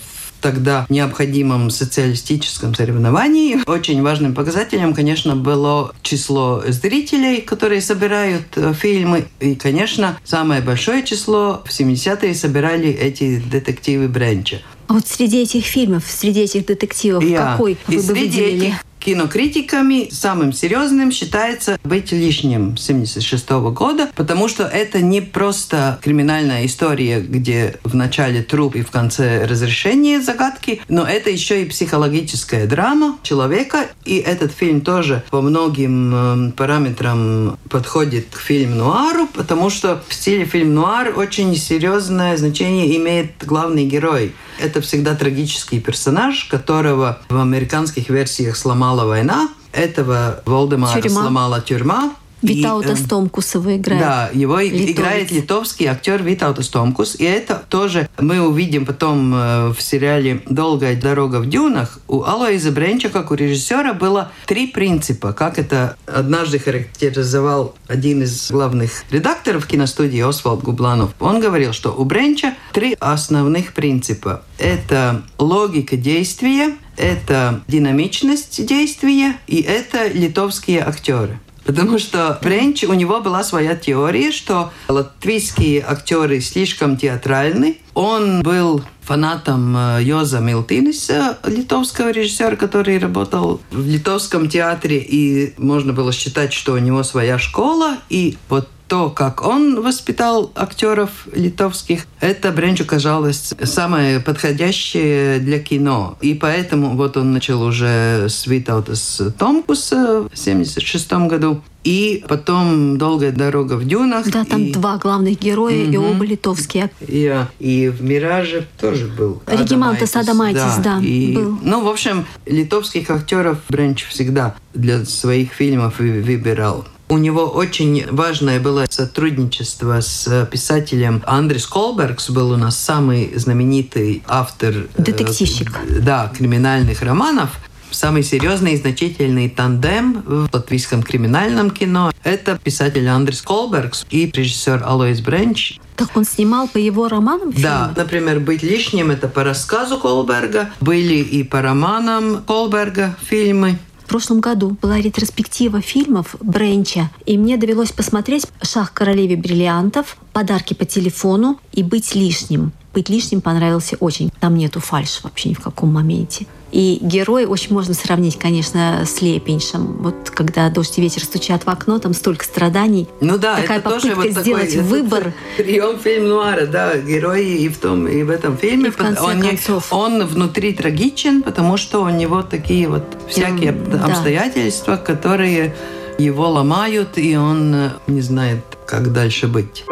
тогда 0.47 0.85
необходимом 0.87 1.69
социалистическом 1.69 2.73
соревновании. 2.73 3.57
Очень 3.69 4.01
важным 4.01 4.33
показателем, 4.33 4.93
конечно, 4.93 5.35
было 5.35 5.93
число 6.03 6.63
зрителей, 6.67 7.41
которые 7.41 7.81
собирают 7.81 8.45
э, 8.55 8.73
фильмы. 8.73 9.25
И, 9.41 9.55
конечно, 9.55 10.17
самое 10.23 10.61
большое 10.61 11.03
число 11.03 11.61
в 11.65 11.69
70-е 11.77 12.33
собирали 12.33 12.89
эти 12.89 13.39
детективы 13.39 14.07
Бренча. 14.07 14.61
А 14.87 14.93
вот 14.93 15.05
среди 15.05 15.41
этих 15.41 15.65
фильмов, 15.65 16.05
среди 16.07 16.41
этих 16.43 16.65
детективов, 16.65 17.21
Я. 17.25 17.51
какой 17.51 17.73
И 17.89 17.97
вы 17.97 17.97
бы 17.97 18.01
среди 18.01 18.41
выделили? 18.41 18.67
этих 18.67 18.75
кинокритиками 19.07 20.09
самым 20.11 20.51
серьезным 20.51 21.13
считается 21.13 21.79
«Быть 21.85 22.11
лишним» 22.11 22.75
76 22.75 23.49
года, 23.71 24.09
потому 24.17 24.49
что 24.49 24.65
это 24.65 24.99
не 24.99 25.21
просто 25.21 25.97
криминальная 26.03 26.65
история, 26.65 27.21
где 27.21 27.75
в 27.85 27.95
начале 27.95 28.43
труп 28.43 28.75
и 28.75 28.81
в 28.81 28.91
конце 28.91 29.45
разрешение 29.45 30.19
загадки, 30.19 30.81
но 30.89 31.07
это 31.07 31.29
еще 31.29 31.61
и 31.61 31.69
психологическая 31.69 32.67
драма 32.67 33.17
человека, 33.23 33.85
и 34.03 34.17
этот 34.17 34.51
фильм 34.51 34.81
тоже 34.81 35.23
по 35.29 35.39
многим 35.39 36.49
э, 36.49 36.51
параметрам 36.51 37.57
подходит 37.69 38.25
к 38.31 38.39
фильм-нуару, 38.39 39.27
потому 39.27 39.69
что 39.69 40.03
в 40.05 40.13
стиле 40.13 40.43
фильм-нуар 40.43 41.17
очень 41.17 41.55
серьезное 41.55 42.35
значение 42.35 42.97
имеет 42.97 43.31
главный 43.45 43.85
герой. 43.85 44.33
Это 44.59 44.81
всегда 44.81 45.15
трагический 45.15 45.79
персонаж, 45.79 46.45
которого 46.45 47.19
в 47.29 47.39
американских 47.39 48.09
версиях 48.09 48.57
сломала 48.57 49.05
война, 49.05 49.49
этого 49.71 50.41
Волдемара 50.45 51.01
Тюрьма. 51.01 51.21
сломала 51.21 51.61
тюрьма. 51.61 52.15
Витаутас 52.41 53.01
эм, 53.01 53.07
Томкусова 53.07 53.77
играет. 53.77 54.01
да, 54.01 54.29
его 54.33 54.59
Литовец. 54.59 54.89
играет 54.89 55.31
литовский 55.31 55.87
актер 55.87 56.21
Витаутас 56.23 56.69
Томкус. 56.69 57.15
И 57.15 57.23
это 57.23 57.63
тоже 57.69 58.09
мы 58.19 58.41
увидим 58.41 58.85
потом 58.85 59.33
э, 59.33 59.69
в 59.69 59.81
сериале 59.81 60.41
«Долгая 60.47 60.99
дорога 60.99 61.37
в 61.37 61.49
дюнах». 61.49 61.99
У 62.07 62.23
Алоиза 62.23 62.71
Бренча, 62.71 63.09
как 63.09 63.31
у 63.31 63.35
режиссера, 63.35 63.93
было 63.93 64.31
три 64.45 64.67
принципа. 64.67 65.33
Как 65.33 65.57
это 65.57 65.97
однажды 66.05 66.59
характеризовал 66.59 67.75
один 67.87 68.21
из 68.21 68.51
главных 68.51 69.03
редакторов 69.09 69.65
киностудии 69.65 70.21
Освальд 70.21 70.61
Губланов. 70.61 71.11
Он 71.19 71.39
говорил, 71.39 71.73
что 71.73 71.91
у 71.91 72.05
Бренча 72.05 72.55
три 72.73 72.95
основных 72.99 73.73
принципа. 73.73 74.43
Это 74.57 75.23
логика 75.37 75.97
действия, 75.97 76.75
это 76.97 77.61
динамичность 77.67 78.65
действия 78.65 79.37
и 79.47 79.61
это 79.61 80.07
литовские 80.07 80.81
актеры. 80.83 81.39
Потому 81.67 81.99
что 81.99 82.39
Бренч, 82.41 82.85
у 82.85 82.93
него 82.93 83.19
была 83.19 83.43
своя 83.43 83.75
теория, 83.75 84.31
что 84.31 84.71
латвийские 84.87 85.85
актеры 85.85 86.39
слишком 86.39 86.95
театральны. 86.95 87.77
Он 87.93 88.41
был 88.41 88.81
фанатом 89.01 89.75
э, 89.75 90.03
Йоза 90.03 90.39
Милтиниса, 90.39 91.37
литовского 91.45 92.11
режиссера, 92.11 92.55
который 92.55 92.97
работал 92.97 93.61
в 93.71 93.85
литовском 93.85 94.49
театре, 94.49 94.97
и 94.97 95.53
можно 95.57 95.93
было 95.93 96.11
считать, 96.11 96.53
что 96.53 96.73
у 96.73 96.77
него 96.77 97.03
своя 97.03 97.37
школа, 97.37 97.97
и 98.09 98.37
вот 98.49 98.69
то, 98.87 99.09
как 99.09 99.45
он 99.45 99.81
воспитал 99.81 100.51
актеров 100.55 101.27
литовских, 101.33 102.05
это 102.21 102.51
Бренчу 102.51 102.85
казалось 102.85 103.53
самое 103.63 104.19
подходящее 104.19 105.39
для 105.39 105.59
кино. 105.59 106.17
И 106.21 106.33
поэтому 106.33 106.95
вот 106.95 107.17
он 107.17 107.33
начал 107.33 107.61
уже 107.63 108.27
с 108.29 108.47
Витаутас 108.47 109.21
Томкуса 109.37 109.95
в 110.23 110.25
1976 110.27 111.11
году. 111.27 111.61
И 111.83 112.25
потом 112.27 112.97
«Долгая 112.97 113.31
дорога 113.31 113.73
в 113.73 113.85
дюнах». 113.85 114.29
Да, 114.29 114.43
там 114.43 114.61
и, 114.61 114.73
два 114.73 114.97
главных 114.97 115.39
героя, 115.39 115.73
и 115.75 115.97
Мгм. 115.97 116.11
оба 116.11 116.25
литовские. 116.25 116.89
И, 116.99 117.33
и 117.59 117.87
в 117.87 118.03
«Мираже» 118.03 118.67
тоже 118.79 119.07
был. 119.07 119.41
Регимантес 119.47 120.15
Адамайтис, 120.17 120.77
да, 120.83 120.99
и, 121.01 121.33
был. 121.33 121.57
Ну, 121.63 121.81
в 121.85 121.87
общем, 121.87 122.25
литовских 122.45 123.09
актеров 123.09 123.59
Бренч 123.69 124.05
всегда 124.05 124.55
для 124.73 125.05
своих 125.05 125.53
фильмов 125.53 125.99
вы- 125.99 126.21
выбирал. 126.21 126.85
У 127.09 127.17
него 127.17 127.45
очень 127.45 128.05
важное 128.11 128.59
было 128.59 128.85
сотрудничество 128.89 130.01
с 130.01 130.45
писателем 130.51 131.23
Андрес 131.25 131.65
Колбергс, 131.65 132.29
был 132.29 132.51
у 132.51 132.57
нас 132.57 132.77
самый 132.77 133.31
знаменитый 133.37 134.23
автор... 134.27 134.73
э, 134.75 134.85
Детективщик. 134.97 135.71
да, 136.01 136.29
криминальных 136.37 137.01
романов. 137.01 137.51
Самый 137.91 138.21
серьезный 138.23 138.73
и 138.73 138.77
значительный 138.77 139.49
тандем 139.49 140.21
в 140.25 140.49
латвийском 140.51 141.01
криминальном 141.01 141.71
кино– 141.71 142.11
это 142.25 142.59
писатель 142.61 143.07
Андрес 143.07 143.41
Колбергс 143.41 144.05
и 144.09 144.29
режиссер 144.29 144.83
Алоис 144.85 145.21
Бренч. 145.21 145.79
Так 145.95 146.09
он 146.17 146.25
снимал 146.25 146.67
по 146.67 146.77
его 146.77 147.07
романам 147.07 147.51
Да, 147.51 147.85
фильмы? 147.87 147.93
например, 147.95 148.39
«Быть 148.41 148.61
лишним»— 148.63 149.09
это 149.11 149.29
по 149.29 149.45
рассказу 149.45 149.97
Колберга. 149.97 150.69
Были 150.81 151.15
и 151.15 151.43
по 151.43 151.61
романам 151.61 152.43
Колберга 152.45 153.15
фильмы. 153.23 153.79
В 154.07 154.09
прошлом 154.09 154.39
году 154.39 154.77
была 154.81 155.01
ретроспектива 155.01 155.81
фильмов 155.81 156.37
Бренча, 156.39 157.09
и 157.25 157.37
мне 157.37 157.57
довелось 157.57 157.91
посмотреть 157.91 158.47
«Шах 158.61 158.93
королеве 158.93 159.35
бриллиантов», 159.35 160.15
«Подарки 160.31 160.73
по 160.73 160.85
телефону» 160.85 161.59
и 161.73 161.83
«Быть 161.83 162.15
лишним». 162.15 162.71
«Быть 162.93 163.09
лишним» 163.09 163.41
понравился 163.41 163.97
очень. 163.99 164.31
Там 164.39 164.55
нету 164.55 164.79
фальши 164.79 165.19
вообще 165.23 165.49
ни 165.49 165.55
в 165.55 165.59
каком 165.59 165.91
моменте. 165.91 166.47
И 166.71 166.99
герой 167.01 167.45
очень 167.45 167.73
можно 167.73 167.93
сравнить, 167.93 168.37
конечно, 168.37 169.03
с 169.05 169.21
Лепеншем. 169.21 169.97
Вот 169.99 170.29
когда 170.29 170.69
«Дождь 170.69 170.97
и 170.97 171.01
ветер 171.01 171.23
стучат 171.23 171.65
в 171.65 171.69
окно», 171.69 171.99
там 171.99 172.13
столько 172.13 172.43
страданий. 172.43 173.07
Ну 173.21 173.37
да, 173.37 173.55
Такая 173.55 173.79
это 173.79 173.89
тоже 173.89 174.09
попытка 174.09 174.33
вот 174.33 174.41
сделать 174.43 174.71
такой, 174.73 174.83
выбор. 174.83 175.33
Прием 175.57 175.99
фильм 175.99 176.27
нуара, 176.27 176.65
да, 176.65 176.97
герои 176.97 177.57
и 177.57 177.69
в 177.69 177.77
том, 177.77 178.07
и 178.07 178.23
в 178.23 178.29
этом 178.29 178.57
фильме. 178.57 178.87
И 178.87 178.91
в 178.91 178.97
конце 178.97 179.21
он, 179.21 179.41
не- 179.41 179.49
концов. 179.49 179.91
он 179.91 180.25
внутри 180.25 180.73
трагичен, 180.73 181.41
потому 181.41 181.77
что 181.77 182.03
у 182.03 182.09
него 182.09 182.41
такие 182.41 182.87
вот 182.87 183.03
всякие 183.29 183.71
да. 183.71 184.05
обстоятельства, 184.05 184.97
которые 184.97 185.75
его 186.17 186.49
ломают, 186.49 187.17
и 187.17 187.37
он 187.37 187.75
э, 187.75 187.89
не 188.07 188.21
знает, 188.21 188.59
как 188.85 189.13
дальше 189.13 189.47
быть. 189.47 189.85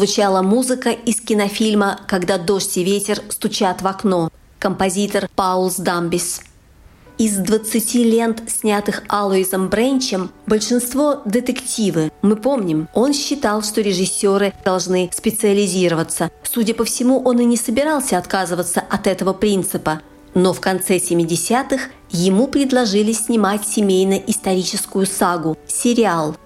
Прозвучала 0.00 0.40
музыка 0.40 0.92
из 0.92 1.20
кинофильма 1.20 2.00
«Когда 2.08 2.38
дождь 2.38 2.78
и 2.78 2.84
ветер 2.84 3.20
стучат 3.28 3.82
в 3.82 3.86
окно». 3.86 4.30
Композитор 4.58 5.28
Паулс 5.36 5.76
Дамбис. 5.76 6.40
Из 7.18 7.36
20 7.36 7.94
лент, 7.96 8.42
снятых 8.48 9.02
Алоизом 9.08 9.68
Бренчем, 9.68 10.30
большинство– 10.46 11.20
детективы. 11.26 12.10
Мы 12.22 12.36
помним, 12.36 12.88
он 12.94 13.12
считал, 13.12 13.62
что 13.62 13.82
режиссеры 13.82 14.54
должны 14.64 15.10
специализироваться. 15.12 16.30
Судя 16.44 16.72
по 16.72 16.86
всему, 16.86 17.20
он 17.20 17.38
и 17.40 17.44
не 17.44 17.58
собирался 17.58 18.16
отказываться 18.16 18.80
от 18.80 19.06
этого 19.06 19.34
принципа. 19.34 20.00
Но 20.32 20.54
в 20.54 20.60
конце 20.60 20.96
70-х 20.96 21.90
ему 22.08 22.46
предложили 22.46 23.12
снимать 23.12 23.68
семейно-историческую 23.68 25.04
сагу– 25.04 25.58
сериал. 25.66 26.36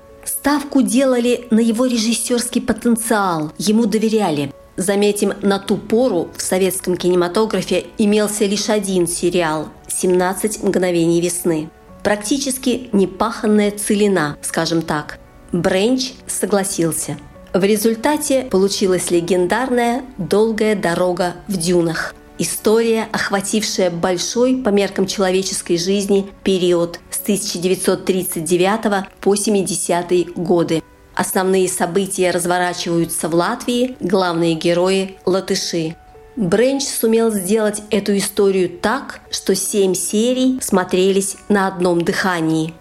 Ставку 0.45 0.83
делали 0.83 1.47
на 1.51 1.61
его 1.61 1.87
режиссерский 1.87 2.61
потенциал, 2.61 3.53
ему 3.57 3.87
доверяли. 3.87 4.53
Заметим, 4.77 5.33
на 5.41 5.59
ту 5.59 5.79
пору 5.79 6.29
в 6.37 6.43
советском 6.43 6.99
кинематографе 6.99 7.87
имелся 7.97 8.45
лишь 8.45 8.69
один 8.69 9.07
сериал 9.07 9.71
«17 9.89 10.67
мгновений 10.67 11.23
весны». 11.23 11.71
Практически 12.03 12.91
непаханная 12.93 13.71
целина, 13.71 14.37
скажем 14.43 14.83
так. 14.83 15.19
Бренч 15.53 16.13
согласился. 16.27 17.17
В 17.55 17.65
результате 17.65 18.43
получилась 18.43 19.11
легендарная 19.11 20.05
«Долгая 20.19 20.77
дорога 20.77 21.37
в 21.49 21.57
дюнах». 21.57 22.15
История, 22.45 23.09
охватившая 23.11 23.91
большой 23.91 24.57
по 24.59 24.69
меркам 24.69 25.07
человеческой 25.07 25.79
жизни 25.79 26.31
период 26.43 27.01
с 27.11 27.19
1939 27.23 29.07
по 29.23 29.35
70 29.35 30.35
годы. 30.37 30.83
Основные 31.15 31.71
события 31.71 32.31
разворачиваются 32.33 33.31
в 33.31 33.35
Латвии, 33.35 33.97
главные 33.99 34.57
герои– 34.57 35.17
латыши. 35.25 35.97
Бренч 36.37 36.83
сумел 36.83 37.31
сделать 37.31 37.83
эту 37.91 38.15
историю 38.15 38.69
так, 38.69 39.21
что 39.31 39.55
семь 39.55 39.95
серий 39.95 40.59
смотрелись 40.61 41.39
на 41.49 41.67
одном 41.67 42.05
дыхании, 42.05 42.75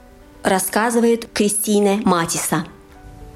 рассказывает 0.44 1.30
Кристина 1.32 2.02
Матиса. 2.04 2.66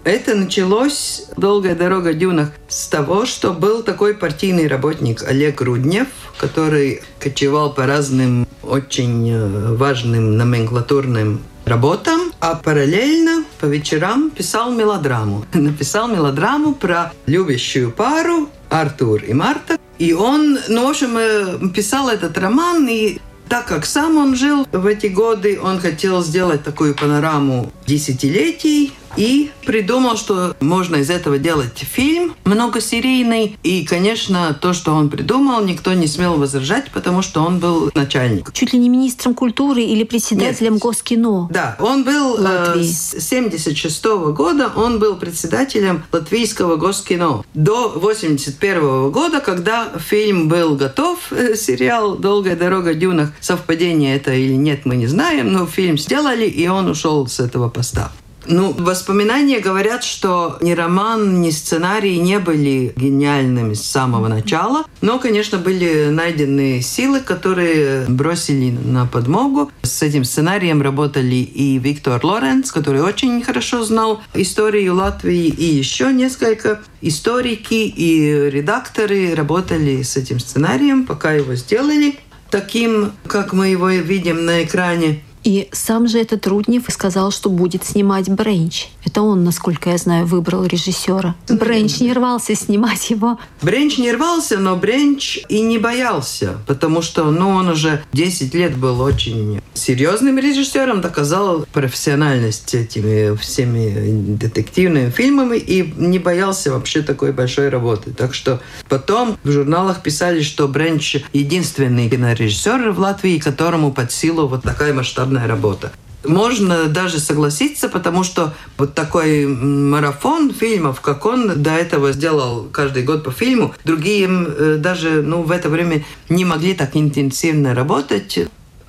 Это 0.08 0.36
началось 0.36 1.26
«Долгая 1.36 1.76
дорога 1.76 2.14
дюнах» 2.14 2.52
с 2.70 2.88
того, 2.88 3.26
что 3.26 3.52
был 3.52 3.84
такой 3.84 4.14
партийный 4.14 4.70
работник 4.70 5.22
Олег 5.28 5.60
Руднев, 5.60 6.08
который 6.38 7.02
кочевал 7.20 7.74
по 7.74 7.86
разным 7.86 8.48
очень 8.64 9.30
э, 9.30 9.76
важным 9.76 10.38
номенклатурным 10.38 11.42
работам, 11.66 12.32
а 12.40 12.56
параллельно 12.56 13.44
по 13.60 13.66
вечерам 13.66 14.30
писал 14.30 14.72
мелодраму. 14.72 15.46
Написал 15.54 16.08
мелодраму 16.08 16.74
про 16.74 17.12
любящую 17.26 17.92
пару 17.92 18.48
Артур 18.70 19.26
и 19.26 19.34
Марта. 19.34 19.78
И 20.00 20.14
он, 20.14 20.58
ну, 20.70 20.88
в 20.88 20.90
общем, 20.90 21.18
э, 21.18 21.70
писал 21.76 22.08
этот 22.08 22.38
роман, 22.38 22.88
и 22.88 23.18
так 23.50 23.66
как 23.66 23.86
сам 23.86 24.18
он 24.18 24.36
жил 24.36 24.68
в 24.72 24.86
эти 24.86 25.08
годы, 25.08 25.60
он 25.62 25.80
хотел 25.80 26.24
сделать 26.24 26.64
такую 26.64 26.96
панораму 26.96 27.72
десятилетий 27.86 28.94
и 29.16 29.52
придумал, 29.66 30.18
что 30.18 30.56
можно 30.60 30.98
из 30.98 31.10
этого 31.10 31.38
делать 31.38 31.78
фильм 31.78 32.36
многосерийный. 32.46 33.58
И, 33.64 33.86
конечно, 33.86 34.58
то, 34.60 34.74
что 34.74 34.94
он 34.94 35.10
придумал, 35.10 35.64
никто 35.64 35.94
не 35.94 36.08
смел 36.08 36.38
возражать, 36.38 36.92
потому 36.92 37.22
что 37.22 37.42
он 37.44 37.60
был 37.60 37.92
начальник. 37.94 38.52
Чуть 38.54 38.74
ли 38.74 38.80
не 38.80 38.90
министром 38.90 39.34
культуры 39.34 39.82
или 39.82 40.04
председателем 40.04 40.74
Нет. 40.74 40.82
Госкино. 40.82 41.48
Да, 41.52 41.76
он 41.80 42.04
был 42.04 42.38
э, 42.40 42.82
с 42.84 43.20
76 43.20 44.06
года, 44.06 44.72
он 44.76 45.00
был 45.00 45.16
председателем 45.16 46.04
латвийского 46.12 46.76
Госкино. 46.76 47.44
До 47.54 47.90
81 47.90 49.12
года, 49.12 49.40
когда 49.40 49.90
фильм 49.98 50.48
был 50.48 50.76
готов, 50.76 51.32
э, 51.32 51.56
сериал 51.56 52.16
«Долгая 52.16 52.56
дорога 52.56 52.94
дюнах», 52.94 53.32
совпадение 53.40 54.16
это 54.16 54.34
или 54.34 54.54
нет, 54.54 54.86
мы 54.86 54.96
не 54.96 55.08
знаем, 55.08 55.52
но 55.52 55.66
фильм 55.66 55.98
сделали, 55.98 56.46
и 56.46 56.68
он 56.68 56.90
ушел 56.90 57.28
с 57.28 57.40
этого 57.40 57.70
поста. 57.70 58.12
Ну, 58.48 58.74
воспоминания 58.78 59.60
говорят, 59.60 60.04
что 60.04 60.58
ни 60.62 60.72
роман, 60.72 61.42
ни 61.42 61.50
сценарий 61.50 62.18
не 62.18 62.40
были 62.40 62.94
гениальными 62.96 63.74
с 63.74 63.84
самого 63.84 64.28
начала, 64.28 64.86
но, 65.02 65.20
конечно, 65.20 65.58
были 65.58 66.10
найдены 66.10 66.82
силы, 66.82 67.20
которые 67.20 68.06
бросили 68.08 68.72
на 68.72 69.06
подмогу. 69.06 69.72
С 69.82 70.02
этим 70.02 70.24
сценарием 70.24 70.82
работали 70.82 71.36
и 71.36 71.78
Виктор 71.78 72.24
Лоренц, 72.24 72.72
который 72.72 73.02
очень 73.02 73.42
хорошо 73.44 73.84
знал 73.84 74.22
историю 74.34 74.96
Латвии, 74.96 75.48
и 75.48 75.66
еще 75.66 76.14
несколько 76.14 76.80
историки 77.02 77.74
и 77.74 78.50
редакторы 78.50 79.36
работали 79.36 80.02
с 80.02 80.16
этим 80.16 80.40
сценарием, 80.40 81.06
пока 81.06 81.34
его 81.34 81.56
сделали 81.56 82.16
таким, 82.50 83.12
как 83.28 83.54
мы 83.54 83.68
его 83.68 83.90
видим 83.90 84.46
на 84.46 84.64
экране. 84.64 85.22
И 85.48 85.70
сам 85.72 86.10
же 86.10 86.20
этот 86.20 86.46
Руднев 86.46 86.84
сказал, 86.90 87.32
что 87.32 87.50
будет 87.50 87.86
снимать 87.86 88.28
Бренч. 88.28 88.88
Это 89.06 89.22
он, 89.22 89.46
насколько 89.46 89.92
я 89.92 89.98
знаю, 89.98 90.26
выбрал 90.26 90.66
режиссера. 90.66 91.36
Бренч 91.48 92.02
не 92.02 92.12
рвался 92.12 92.54
снимать 92.54 93.10
его. 93.10 93.40
Бренч 93.62 93.98
не 93.98 94.12
рвался, 94.12 94.58
но 94.58 94.76
Бренч 94.76 95.40
и 95.48 95.62
не 95.62 95.78
боялся, 95.78 96.58
потому 96.68 97.02
что 97.02 97.32
ну, 97.32 97.52
он 97.52 97.70
уже 97.70 98.04
10 98.12 98.54
лет 98.56 98.76
был 98.76 99.00
очень 99.00 99.62
серьезным 99.74 100.38
режиссером, 100.38 101.00
доказал 101.00 101.66
профессиональность 101.72 102.76
этими 102.76 103.34
всеми 103.38 104.36
детективными 104.36 105.12
фильмами 105.12 105.56
и 105.56 105.94
не 105.96 106.20
боялся 106.20 106.72
вообще 106.74 107.04
такой 107.04 107.32
большой 107.32 107.70
работы. 107.70 108.12
Так 108.12 108.34
что 108.34 108.60
потом 108.90 109.38
в 109.46 109.52
журналах 109.52 110.04
писали, 110.04 110.42
что 110.42 110.68
Бренч 110.68 111.18
единственный 111.32 112.10
кинорежиссер 112.10 112.92
в 112.92 113.00
Латвии, 113.00 113.38
которому 113.38 113.94
под 113.94 114.12
силу 114.12 114.50
вот 114.50 114.64
такая 114.64 114.94
масштабная 114.94 115.37
работа. 115.46 115.92
Можно 116.26 116.86
даже 116.86 117.20
согласиться, 117.20 117.90
потому 117.90 118.24
что 118.24 118.54
вот 118.78 118.96
такой 118.96 119.46
марафон 119.46 120.52
фильмов, 120.52 121.00
как 121.02 121.26
он 121.26 121.62
до 121.62 121.72
этого 121.72 122.12
сделал 122.12 122.68
каждый 122.72 123.04
год 123.04 123.24
по 123.24 123.32
фильму, 123.32 123.74
другие 123.86 124.28
э, 124.28 124.76
даже 124.78 125.22
ну, 125.22 125.44
в 125.44 125.52
это 125.52 125.70
время 125.70 126.04
не 126.28 126.44
могли 126.44 126.74
так 126.74 126.96
интенсивно 126.96 127.76
работать. 127.76 128.40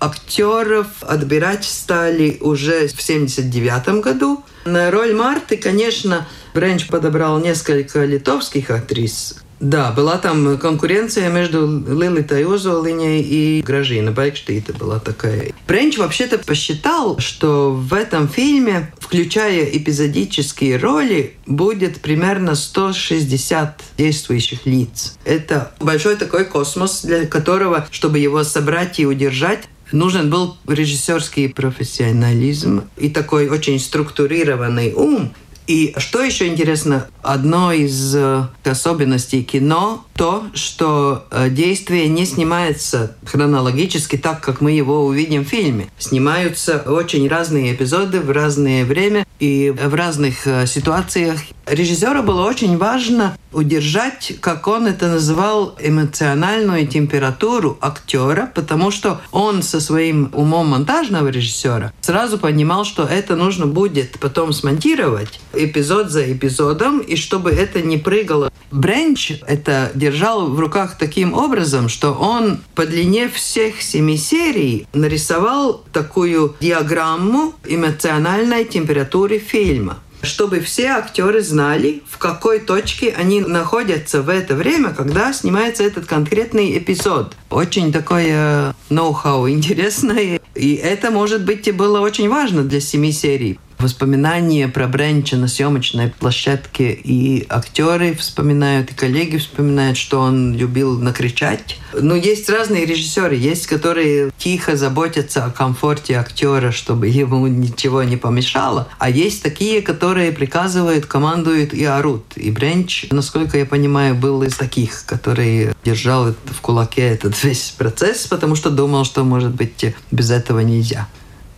Актеров 0.00 0.86
отбирать 1.02 1.64
стали 1.64 2.38
уже 2.40 2.88
в 2.88 3.02
79 3.02 4.00
году. 4.00 4.44
На 4.64 4.90
роль 4.90 5.14
Марты, 5.14 5.56
конечно, 5.56 6.26
Бренч 6.54 6.88
подобрал 6.88 7.40
несколько 7.40 8.04
литовских 8.04 8.70
актрис, 8.70 9.36
да, 9.60 9.92
была 9.92 10.18
там 10.18 10.58
конкуренция 10.58 11.28
между 11.30 11.66
Лилитой 11.66 12.44
Озолиней 12.44 13.20
и 13.20 13.62
Гражиной 13.62 14.12
Байкштейта 14.12 14.72
была 14.72 14.98
такая. 14.98 15.52
Бренч 15.66 15.98
вообще-то 15.98 16.38
посчитал, 16.38 17.18
что 17.18 17.72
в 17.72 17.92
этом 17.94 18.28
фильме, 18.28 18.92
включая 18.98 19.64
эпизодические 19.64 20.76
роли, 20.76 21.34
будет 21.46 22.00
примерно 22.00 22.54
160 22.54 23.82
действующих 23.96 24.66
лиц. 24.66 25.16
Это 25.24 25.72
большой 25.80 26.16
такой 26.16 26.44
космос, 26.44 27.02
для 27.04 27.26
которого, 27.26 27.86
чтобы 27.90 28.18
его 28.18 28.44
собрать 28.44 29.00
и 29.00 29.06
удержать, 29.06 29.68
нужен 29.92 30.30
был 30.30 30.56
режиссерский 30.66 31.48
профессионализм 31.48 32.84
и 32.96 33.08
такой 33.08 33.48
очень 33.48 33.78
структурированный 33.80 34.92
ум. 34.92 35.32
И 35.68 35.94
что 35.98 36.22
еще 36.22 36.46
интересно, 36.46 37.08
одно 37.22 37.72
из 37.72 38.14
э, 38.16 38.46
особенностей 38.64 39.44
кино 39.44 40.06
то, 40.14 40.46
что 40.54 41.26
э, 41.30 41.50
действие 41.50 42.08
не 42.08 42.24
снимается 42.24 43.16
хронологически 43.24 44.16
так, 44.16 44.40
как 44.40 44.60
мы 44.62 44.72
его 44.72 45.04
увидим 45.04 45.44
в 45.44 45.48
фильме. 45.48 45.88
Снимаются 45.98 46.78
очень 46.78 47.28
разные 47.28 47.74
эпизоды 47.74 48.20
в 48.20 48.30
разное 48.30 48.84
время 48.86 49.26
и 49.38 49.70
в 49.70 49.94
разных 49.94 50.46
э, 50.46 50.66
ситуациях. 50.66 51.38
Режиссеру 51.66 52.22
было 52.22 52.46
очень 52.46 52.78
важно 52.78 53.36
удержать, 53.52 54.32
как 54.40 54.66
он 54.66 54.86
это 54.86 55.08
называл, 55.08 55.76
эмоциональную 55.78 56.86
температуру 56.86 57.78
актера, 57.80 58.50
потому 58.54 58.90
что 58.90 59.20
он 59.30 59.62
со 59.62 59.80
своим 59.80 60.30
умом 60.32 60.68
монтажного 60.68 61.28
режиссера 61.28 61.92
сразу 62.00 62.38
понимал, 62.38 62.84
что 62.84 63.04
это 63.04 63.36
нужно 63.36 63.66
будет 63.66 64.18
потом 64.18 64.52
смонтировать 64.52 65.40
эпизод 65.64 66.10
за 66.10 66.32
эпизодом, 66.32 67.00
и 67.00 67.16
чтобы 67.16 67.50
это 67.50 67.82
не 67.82 67.98
прыгало. 67.98 68.52
Бренч 68.70 69.32
это 69.46 69.90
держал 69.94 70.48
в 70.48 70.60
руках 70.60 70.96
таким 70.98 71.34
образом, 71.34 71.88
что 71.88 72.12
он 72.12 72.58
по 72.74 72.86
длине 72.86 73.28
всех 73.28 73.80
семи 73.82 74.16
серий 74.16 74.86
нарисовал 74.92 75.84
такую 75.92 76.56
диаграмму 76.60 77.54
эмоциональной 77.66 78.64
температуры 78.64 79.38
фильма 79.38 79.98
чтобы 80.22 80.60
все 80.60 80.88
актеры 80.88 81.42
знали, 81.42 82.02
в 82.08 82.18
какой 82.18 82.60
точке 82.60 83.14
они 83.16 83.40
находятся 83.40 84.22
в 84.22 84.28
это 84.28 84.54
время, 84.54 84.90
когда 84.90 85.32
снимается 85.32 85.84
этот 85.84 86.06
конкретный 86.06 86.76
эпизод. 86.78 87.34
Очень 87.50 87.92
такое 87.92 88.74
ноу-хау 88.90 89.48
интересное. 89.48 90.40
И 90.54 90.74
это, 90.74 91.10
может 91.10 91.44
быть, 91.44 91.68
и 91.68 91.72
было 91.72 92.00
очень 92.00 92.28
важно 92.28 92.64
для 92.64 92.80
семи 92.80 93.12
серий. 93.12 93.58
Воспоминания 93.78 94.68
про 94.68 94.86
Бренча 94.86 95.36
на 95.36 95.48
съемочной 95.48 96.08
площадке, 96.10 96.92
и 96.92 97.46
актеры 97.48 98.14
вспоминают, 98.14 98.90
и 98.90 98.94
коллеги 98.94 99.36
вспоминают, 99.36 99.96
что 99.96 100.20
он 100.20 100.54
любил 100.56 100.98
накричать. 100.98 101.78
Ну, 101.92 102.14
есть 102.14 102.48
разные 102.50 102.84
режиссеры, 102.84 103.34
есть, 103.34 103.66
которые 103.66 104.30
тихо 104.36 104.76
заботятся 104.76 105.44
о 105.44 105.50
комфорте 105.50 106.18
актера, 106.18 106.70
чтобы 106.70 107.08
ему 107.08 107.46
ничего 107.46 108.02
не 108.02 108.16
помешало, 108.16 108.88
а 108.98 109.10
есть 109.10 109.42
такие, 109.42 109.82
которые 109.82 110.32
приказывают, 110.32 111.06
командуют 111.06 111.72
и 111.72 111.84
орут. 111.84 112.24
И 112.36 112.50
Бренч, 112.50 113.06
насколько 113.10 113.58
я 113.58 113.66
понимаю, 113.66 114.14
был 114.14 114.42
из 114.42 114.54
таких, 114.54 115.04
который 115.06 115.70
держал 115.84 116.34
в 116.44 116.60
кулаке 116.60 117.02
этот 117.02 117.42
весь 117.42 117.74
процесс, 117.76 118.26
потому 118.26 118.54
что 118.54 118.70
думал, 118.70 119.04
что, 119.04 119.24
может 119.24 119.54
быть, 119.54 119.94
без 120.10 120.30
этого 120.30 120.60
нельзя. 120.60 121.08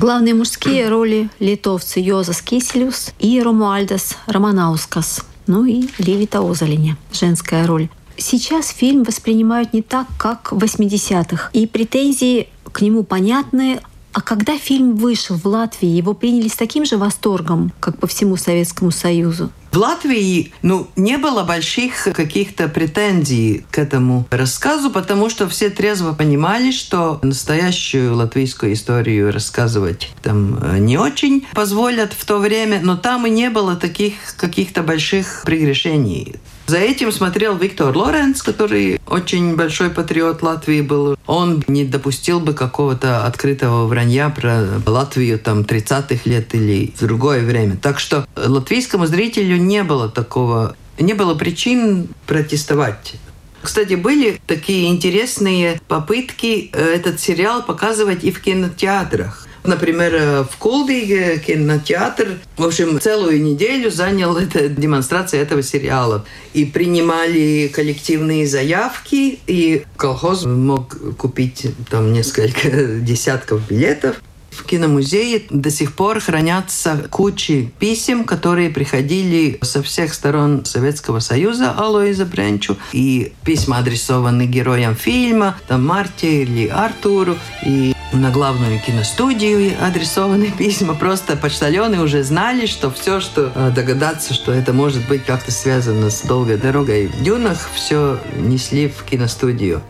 Главные 0.01 0.33
мужские 0.33 0.89
роли– 0.89 1.29
литовцы 1.41 2.01
Йозас 2.01 2.41
Кисельус 2.41 3.11
и 3.19 3.43
Ромуальдас 3.43 4.17
Романаускас. 4.25 5.27
Ну 5.47 5.67
и 5.67 5.89
Левита 5.99 6.39
Озолиня– 6.41 6.97
женская 7.13 7.67
роль. 7.67 7.91
Сейчас 8.17 8.71
фильм 8.71 9.03
воспринимают 9.03 9.75
не 9.75 9.83
так, 9.83 10.07
как 10.17 10.53
в 10.53 10.65
80-х. 10.65 11.51
И 11.53 11.67
претензии 11.67 12.49
к 12.73 12.81
нему 12.81 13.03
понятны, 13.03 13.83
а 14.13 14.21
когда 14.21 14.59
фильм 14.59 14.97
вышел 14.97 15.37
в 15.37 15.47
Латвии, 15.47 15.89
его 15.89 16.15
приняли 16.15 16.49
с 16.49 16.57
таким 16.57 16.85
же 16.85 16.97
восторгом, 16.97 17.73
как 17.81 17.99
по 17.99 18.07
всему 18.07 18.37
Советскому 18.37 18.91
Союзу? 18.91 19.51
В 19.71 19.77
Латвии 19.77 20.53
ну, 20.63 20.89
не 20.97 21.17
было 21.17 21.45
больших 21.45 22.09
каких-то 22.13 22.69
претензий 22.69 23.65
к 23.71 23.79
этому 23.79 24.27
рассказу, 24.31 24.91
потому 24.91 25.31
что 25.31 25.49
все 25.49 25.71
трезво 25.71 26.13
понимали, 26.13 26.73
что 26.73 27.21
настоящую 27.23 28.17
латвийскую 28.17 28.73
историю 28.73 29.33
рассказывать 29.33 30.11
там 30.23 30.59
э, 30.61 30.79
не 30.79 30.99
очень 30.99 31.47
позволят 31.55 32.13
в 32.13 32.25
то 32.25 32.39
время, 32.39 32.81
но 32.83 32.97
там 32.97 33.29
и 33.29 33.31
не 33.31 33.49
было 33.49 33.77
таких 33.77 34.15
каких-то 34.37 34.83
больших 34.83 35.43
прегрешений. 35.45 36.35
За 36.71 36.79
этим 36.79 37.11
смотрел 37.11 37.57
Виктор 37.57 37.97
Лоренц, 37.97 38.43
который 38.43 39.01
очень 39.09 39.57
большой 39.57 39.91
патриот 39.91 40.41
Латвии 40.41 40.83
был. 40.83 41.17
Он 41.27 41.65
не 41.67 41.85
допустил 41.85 42.39
бы 42.39 42.55
какого-то 42.55 43.27
открытого 43.27 43.89
вранья 43.89 44.29
про 44.29 44.81
Латвию 44.87 45.41
там 45.41 45.63
30-х 45.63 46.31
лет 46.31 46.55
или 46.55 46.93
в 46.97 47.01
другое 47.01 47.45
время. 47.45 47.77
Так 47.77 47.99
что 47.99 48.25
латвийскому 48.37 49.07
зрителю 49.07 49.57
не 49.57 49.83
было 49.83 50.09
такого, 50.09 50.77
не 51.01 51.15
было 51.15 51.35
причин 51.35 52.07
протестовать. 52.29 53.15
Кстати, 53.63 53.95
были 53.95 54.41
такие 54.47 54.91
интересные 54.91 55.81
попытки 55.89 56.71
э, 56.73 56.95
этот 56.95 57.19
сериал 57.19 57.65
показывать 57.65 58.23
и 58.23 58.31
в 58.31 58.41
кинотеатрах. 58.41 59.49
Например, 59.65 60.15
э, 60.15 60.45
в 60.45 60.57
Кулдиге 60.57 61.39
кинотеатр, 61.39 62.39
в 62.57 62.65
общем, 62.65 62.99
целую 63.01 63.43
неделю 63.43 63.91
занял 63.91 64.37
эта 64.37 64.69
демонстрация 64.69 65.43
этого 65.43 65.63
сериала. 65.63 66.25
И 66.55 66.65
принимали 66.65 67.71
коллективные 67.73 68.47
заявки, 68.47 69.39
и 69.47 69.85
колхоз 69.97 70.45
мог 70.45 71.17
купить 71.17 71.67
там 71.91 72.13
несколько 72.13 72.71
десятков 73.01 73.69
билетов. 73.69 74.23
Киномузее 74.71 75.43
до 75.51 75.69
сих 75.69 75.95
пор 75.95 76.21
хранятся 76.21 77.09
кучи 77.11 77.73
писем, 77.81 78.23
которые 78.23 78.71
приходили 78.71 79.59
со 79.63 79.83
всех 79.83 80.15
сторон 80.15 80.65
Советского 80.65 81.19
Союза 81.19 81.73
Алоиза 81.73 82.25
Бренчу. 82.25 82.77
И 82.93 83.33
письма 83.45 83.79
адресованы 83.79 84.47
героям 84.47 84.95
фильма, 84.95 85.57
там 85.67 85.85
Марте 85.85 86.45
или 86.45 86.69
Артуру. 86.69 87.37
И 87.67 87.95
на 88.13 88.31
главную 88.31 88.79
киностудию 88.81 89.73
адресованы 89.85 90.53
письма. 90.59 90.95
Просто 90.95 91.37
почтальоны 91.37 92.01
уже 92.01 92.23
знали, 92.23 92.67
что 92.67 92.93
все, 92.93 93.19
что 93.19 93.51
э, 93.53 93.73
догадаться, 93.75 94.35
что 94.35 94.53
это 94.53 94.73
может 94.73 95.09
быть 95.09 95.25
как-то 95.25 95.51
связано 95.51 96.11
с 96.11 96.23
долгой 96.23 96.59
дорогой 96.59 97.09
в 97.09 97.21
дюнах, 97.25 97.59
все 97.75 98.21
несли 98.37 98.87
в 98.87 99.03
киностудию. 99.03 99.83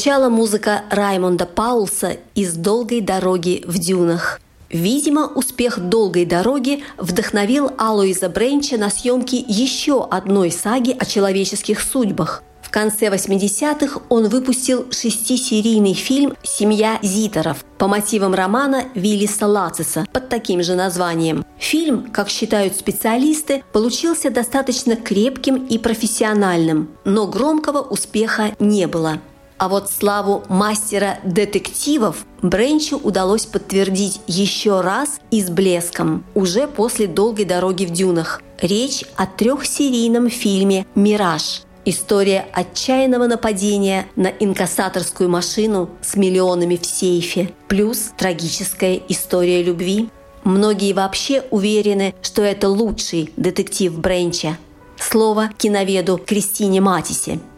Звучала 0.00 0.30
музыка 0.30 0.84
Раймонда 0.88 1.44
Паулса 1.44 2.16
из 2.34 2.54
«Долгой 2.54 3.02
дороги 3.02 3.62
в 3.66 3.78
дюнах». 3.78 4.40
Видимо, 4.70 5.26
успех 5.26 5.78
«Долгой 5.78 6.24
дороги» 6.24 6.82
вдохновил 6.96 7.70
Алоиза 7.76 8.30
Бренча 8.30 8.78
на 8.78 8.88
съемки 8.88 9.44
еще 9.46 10.08
одной 10.10 10.52
саги 10.52 10.96
о 10.98 11.04
человеческих 11.04 11.82
судьбах. 11.82 12.42
В 12.62 12.70
конце 12.70 13.08
80-х 13.08 14.00
он 14.08 14.28
выпустил 14.28 14.86
шестисерийный 14.90 15.92
фильм 15.92 16.34
«Семья 16.42 16.98
Зитеров» 17.02 17.62
по 17.76 17.86
мотивам 17.86 18.32
романа 18.32 18.84
Виллиса 18.94 19.46
Лациса 19.46 20.06
под 20.14 20.30
таким 20.30 20.62
же 20.62 20.76
названием. 20.76 21.44
Фильм, 21.58 22.10
как 22.10 22.30
считают 22.30 22.74
специалисты, 22.74 23.62
получился 23.74 24.30
достаточно 24.30 24.96
крепким 24.96 25.66
и 25.66 25.76
профессиональным, 25.76 26.88
но 27.04 27.26
громкого 27.26 27.82
успеха 27.82 28.54
не 28.58 28.86
было. 28.86 29.20
А 29.60 29.68
вот 29.68 29.90
славу 29.90 30.42
мастера 30.48 31.18
детективов 31.22 32.24
Бренчу 32.40 32.96
удалось 32.96 33.44
подтвердить 33.44 34.22
еще 34.26 34.80
раз 34.80 35.20
и 35.30 35.42
с 35.42 35.50
блеском, 35.50 36.24
уже 36.34 36.66
после 36.66 37.06
долгой 37.06 37.44
дороги 37.44 37.84
в 37.84 37.90
дюнах. 37.90 38.40
Речь 38.62 39.04
о 39.16 39.26
трехсерийном 39.26 40.30
фильме 40.30 40.86
«Мираж», 40.94 41.62
История 41.86 42.46
отчаянного 42.52 43.26
нападения 43.26 44.06
на 44.14 44.28
инкассаторскую 44.28 45.30
машину 45.30 45.88
с 46.02 46.14
миллионами 46.14 46.76
в 46.76 46.84
сейфе, 46.84 47.52
плюс 47.68 48.12
трагическая 48.18 49.00
история 49.08 49.62
любви. 49.62 50.10
Многие 50.44 50.92
вообще 50.92 51.42
уверены, 51.50 52.14
что 52.20 52.42
это 52.42 52.68
лучший 52.68 53.32
детектив 53.36 53.98
Бренча. 53.98 54.58
Слово 54.98 55.50
киноведу 55.56 56.18
Кристине 56.18 56.80
Матисе– 56.82 57.40